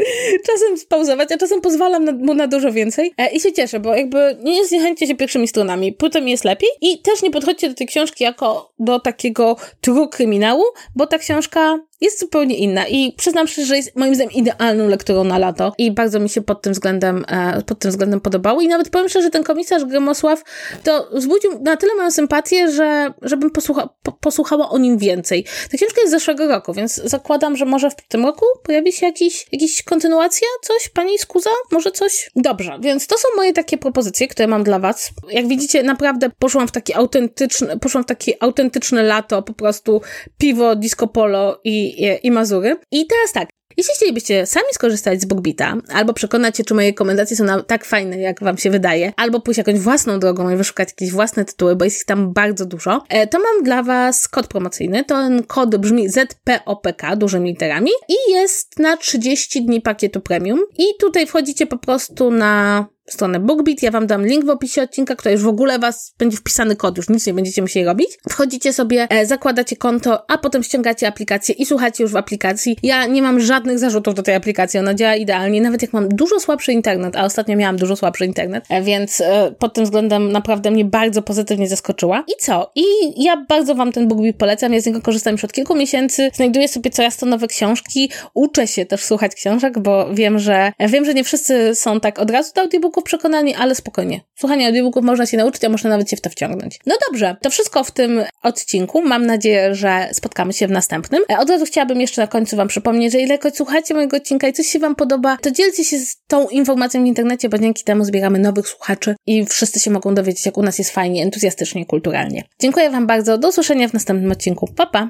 czasem 0.48 0.78
spauzować, 0.78 1.32
a 1.32 1.38
czasem 1.38 1.62
pozwalam 1.62 2.06
na, 2.06 2.12
mu 2.12 2.34
na 2.34 2.48
dużo 2.48 2.72
więcej. 2.72 3.14
E, 3.18 3.32
i 3.32 3.40
się 3.40 3.52
cieszę, 3.52 3.80
bo 3.80 3.96
jakby 3.96 4.38
nie 4.44 4.66
zniechęćcie 4.66 5.08
się 5.08 5.16
pierwszymi 5.16 5.48
stronami, 5.48 5.94
potem 5.94 6.28
jest 6.28 6.44
lepiej. 6.44 6.70
I 6.82 7.02
też 7.02 7.22
nie 7.22 7.32
podchodźcie 7.32 7.70
do 7.70 7.76
tej 7.76 7.88
książki 7.88 8.24
jako 8.24 8.74
do 8.80 9.00
takiego 9.00 9.56
true 9.82 10.10
kryminału, 10.10 10.64
bo 10.96 11.08
ta 11.08 11.18
książka 11.18 11.80
jest 12.02 12.20
zupełnie 12.20 12.56
inna. 12.56 12.88
I 12.88 13.14
przyznam 13.18 13.48
szczerze, 13.48 13.68
że 13.68 13.78
jest 13.78 13.96
moim 13.96 14.16
zdaniem 14.16 14.34
idealną 14.34 14.88
lekturą 14.88 15.24
na 15.24 15.38
lato. 15.38 15.74
I 15.78 15.92
bardzo 15.92 16.20
mi 16.20 16.30
się 16.30 16.42
pod 16.42 16.62
tym 16.62 16.74
względem, 16.74 17.26
e, 17.28 17.62
pod 17.62 17.80
tym 17.80 17.92
względem 17.92 18.22
podobało. 18.22 18.62
I 18.62 18.68
nawet 18.68 18.90
powiem 18.90 19.10
szczerze, 19.10 19.24
że 19.24 19.30
ten 19.30 19.44
komisarz 19.44 19.86
Gromosław 19.86 20.44
to 20.84 21.10
wzbudził 21.14 21.60
na 21.62 21.78
tyle 21.78 21.96
moją 21.96 22.12
sympatię, 22.12 22.72
że 22.72 23.14
żebym 23.22 23.52
posłucha, 23.52 23.90
po, 24.04 24.12
posłuchała 24.12 24.70
o 24.70 24.78
nim 24.78 24.98
więcej. 24.98 25.46
Ta 25.72 25.78
książka 25.78 26.02
jest 26.02 26.12
z 26.12 26.16
zeszłego 26.16 26.48
roku, 26.48 26.74
więc 26.74 26.96
zakładam, 26.96 27.58
że 27.58 27.66
może 27.66 27.90
w 27.90 27.96
tym 28.08 28.26
roku 28.26 28.46
pojawi 28.64 28.92
się 28.92 29.06
jakiś, 29.06 29.48
jakiś 29.52 29.76
kontynuacja, 29.90 30.48
coś, 30.62 30.90
pani 30.90 31.18
Skuza? 31.18 31.50
Może 31.72 31.92
coś? 31.92 32.32
Dobrze, 32.36 32.78
więc 32.82 33.08
to 33.08 33.18
są 33.18 33.28
moje 33.36 33.54
takie 33.54 33.78
propozycje, 33.78 34.28
które 34.28 34.48
mam 34.48 34.64
dla 34.64 34.80
was. 34.80 35.12
Jak 35.30 35.48
widzicie, 35.48 35.84
naprawdę 35.84 36.30
poszłam 36.40 36.68
w 36.68 36.72
taki 36.72 36.94
autentyczny, 36.94 37.80
poszłam 37.80 38.04
w 38.04 38.08
takie 38.08 38.44
autentyczne 38.44 39.04
lato, 39.04 39.42
po 39.42 39.54
prostu 39.54 40.02
piwo, 40.38 40.76
disco 40.76 41.08
polo 41.08 41.62
i 41.64 41.80
i, 42.24 42.32
Mazury. 42.32 42.78
I 42.92 43.08
teraz 43.08 43.34
tak, 43.34 43.50
jeśli 43.80 43.96
chcielibyście 43.96 44.46
sami 44.46 44.66
skorzystać 44.72 45.22
z 45.22 45.26
BookBeata, 45.26 45.76
albo 45.94 46.14
przekonać 46.14 46.58
się, 46.58 46.64
czy 46.64 46.74
moje 46.74 46.88
rekomendacje 46.88 47.38
są 47.38 47.44
na, 47.44 47.64
tak 47.64 47.86
fajne, 47.86 48.20
jak 48.20 48.44
wam 48.44 48.58
się 48.58 48.70
wydaje, 48.70 49.14
albo 49.18 49.40
pójść 49.40 49.58
jakąś 49.58 49.80
własną 49.80 50.20
drogą 50.20 50.50
i 50.50 50.56
wyszukać 50.56 50.90
jakieś 50.90 51.12
własne 51.12 51.46
tytuły, 51.46 51.76
bo 51.76 51.86
jest 51.86 51.98
ich 51.98 52.06
tam 52.06 52.34
bardzo 52.34 52.66
dużo, 52.66 53.04
e, 53.10 53.28
to 53.28 53.40
mam 53.40 53.64
dla 53.64 53.84
was 53.84 54.28
kod 54.28 54.48
promocyjny. 54.48 55.06
Ten 55.06 55.44
kod 55.44 55.76
brzmi 55.76 56.10
ZPOPK 56.10 57.16
dużymi 57.18 57.50
literami 57.50 57.92
i 58.10 58.32
jest 58.32 58.80
na 58.80 58.98
30 58.98 59.66
dni 59.66 59.82
pakietu 59.82 60.22
premium. 60.22 60.60
I 60.78 60.84
tutaj 61.00 61.28
wchodzicie 61.28 61.68
po 61.68 61.78
prostu 61.78 62.32
na 62.32 62.86
stronę 63.14 63.40
BookBeat. 63.40 63.82
Ja 63.82 63.92
wam 63.92 64.08
dam 64.08 64.26
link 64.26 64.46
w 64.46 64.50
opisie 64.50 64.82
odcinka, 64.82 65.16
który 65.16 65.34
już 65.34 65.44
w 65.44 65.48
ogóle 65.48 65.80
was 65.80 66.14
będzie 66.20 66.38
wpisany 66.38 66.76
kod, 66.76 66.98
już 66.98 67.10
nic 67.10 67.28
nie 67.28 67.34
będziecie 67.34 67.62
musieli 67.62 67.86
robić. 67.86 68.10
Wchodzicie 68.30 68.74
sobie, 68.74 69.08
e, 69.10 69.26
zakładacie 69.26 69.76
konto, 69.76 70.32
a 70.32 70.38
potem 70.38 70.64
ściągacie 70.64 71.08
aplikację 71.08 71.56
i 71.56 71.66
słuchacie 71.66 72.04
już 72.04 72.12
w 72.12 72.18
aplikacji. 72.18 72.78
Ja 72.84 73.06
nie 73.06 73.22
mam 73.22 73.40
żadnych 73.40 73.80
zarzutów 73.80 74.16
do 74.16 74.24
tej 74.24 74.36
aplikacji, 74.36 74.80
ona 74.80 74.94
działa 74.94 75.16
idealnie, 75.16 75.62
nawet 75.62 75.82
jak 75.82 75.94
mam 75.94 76.10
dużo 76.10 76.40
słabszy 76.40 76.74
internet, 76.74 77.16
a 77.16 77.26
ostatnio 77.26 77.56
miałam 77.56 77.78
dużo 77.78 77.96
słabszy 77.96 78.26
internet, 78.26 78.66
e, 78.70 78.82
więc 78.82 79.22
e, 79.22 79.52
pod 79.60 79.74
tym 79.74 79.84
względem 79.84 80.32
naprawdę 80.32 80.72
mnie 80.72 80.86
bardzo 80.86 81.22
pozytywnie 81.22 81.68
zaskoczyła. 81.68 82.24
I 82.28 82.32
co? 82.40 82.72
I 82.76 82.84
ja 83.24 83.46
bardzo 83.50 83.76
wam 83.76 83.92
ten 83.92 84.08
BookBeat 84.08 84.36
polecam, 84.36 84.74
ja 84.74 84.82
z 84.82 84.86
niego 84.86 85.02
korzystam 85.02 85.32
już 85.32 85.44
od 85.44 85.54
kilku 85.54 85.76
miesięcy, 85.76 86.32
znajduję 86.34 86.68
sobie 86.68 86.90
coraz 86.90 87.18
to 87.18 87.26
nowe 87.26 87.48
książki, 87.48 88.12
uczę 88.34 88.68
się 88.68 88.86
też 88.86 89.04
słuchać 89.04 89.36
książek, 89.36 89.80
bo 89.80 90.14
wiem, 90.14 90.40
że 90.40 90.72
wiem, 90.80 91.06
że 91.06 91.14
nie 91.14 91.24
wszyscy 91.24 91.76
są 91.76 92.00
tak 92.00 92.20
od 92.20 92.32
razu 92.32 92.52
do 92.56 92.62
audiobooku 92.62 92.99
audiobooków 93.00 93.04
przekonani, 93.04 93.56
ale 93.56 93.76
spokojnie. 93.76 94.22
Słuchanie 94.36 94.68
audiobooków 94.68 95.04
można 95.04 95.26
się 95.26 95.38
nauczyć, 95.38 95.64
a 95.64 95.70
można 95.70 95.90
nawet 95.90 96.10
się 96.10 96.18
w 96.18 96.22
to 96.22 96.30
wciągnąć. 96.30 96.80
No 96.86 96.96
dobrze, 97.08 97.36
to 97.42 97.50
wszystko 97.50 97.84
w 97.84 97.92
tym 97.92 98.24
odcinku. 98.44 99.02
Mam 99.02 99.26
nadzieję, 99.26 99.76
że 99.76 100.10
spotkamy 100.14 100.54
się 100.54 100.68
w 100.68 100.72
następnym. 100.72 101.24
E, 101.32 101.40
od 101.40 101.50
razu 101.50 101.66
chciałabym 101.66 102.02
jeszcze 102.02 102.22
na 102.22 102.28
końcu 102.28 102.56
Wam 102.56 102.68
przypomnieć, 102.68 103.12
że 103.12 103.20
ilekroć 103.20 103.58
słuchacie 103.58 103.94
mojego 103.94 104.18
odcinka 104.18 104.48
i 104.48 104.54
coś 104.54 104.68
się 104.68 104.80
Wam 104.80 104.96
podoba, 104.96 105.38
to 105.38 105.52
dzielcie 105.52 105.84
się 105.84 106.00
z 106.00 106.18
tą 106.28 106.50
informacją 106.50 107.04
w 107.04 107.06
internecie, 107.06 107.50
bo 107.50 107.58
dzięki 107.58 107.84
temu 107.84 108.04
zbieramy 108.04 108.40
nowych 108.40 108.68
słuchaczy 108.68 109.16
i 109.28 109.46
wszyscy 109.46 109.80
się 109.80 109.92
mogą 109.92 110.14
dowiedzieć, 110.14 110.46
jak 110.46 110.58
u 110.58 110.64
nas 110.64 110.78
jest 110.80 110.92
fajnie, 110.92 111.24
entuzjastycznie, 111.24 111.86
kulturalnie. 111.86 112.44
Dziękuję 112.60 112.90
Wam 112.90 113.08
bardzo. 113.08 113.38
Do 113.38 113.50
usłyszenia 113.50 113.88
w 113.88 113.94
następnym 113.94 114.32
odcinku. 114.32 114.68
Pa, 114.76 114.86
pa! 114.86 115.10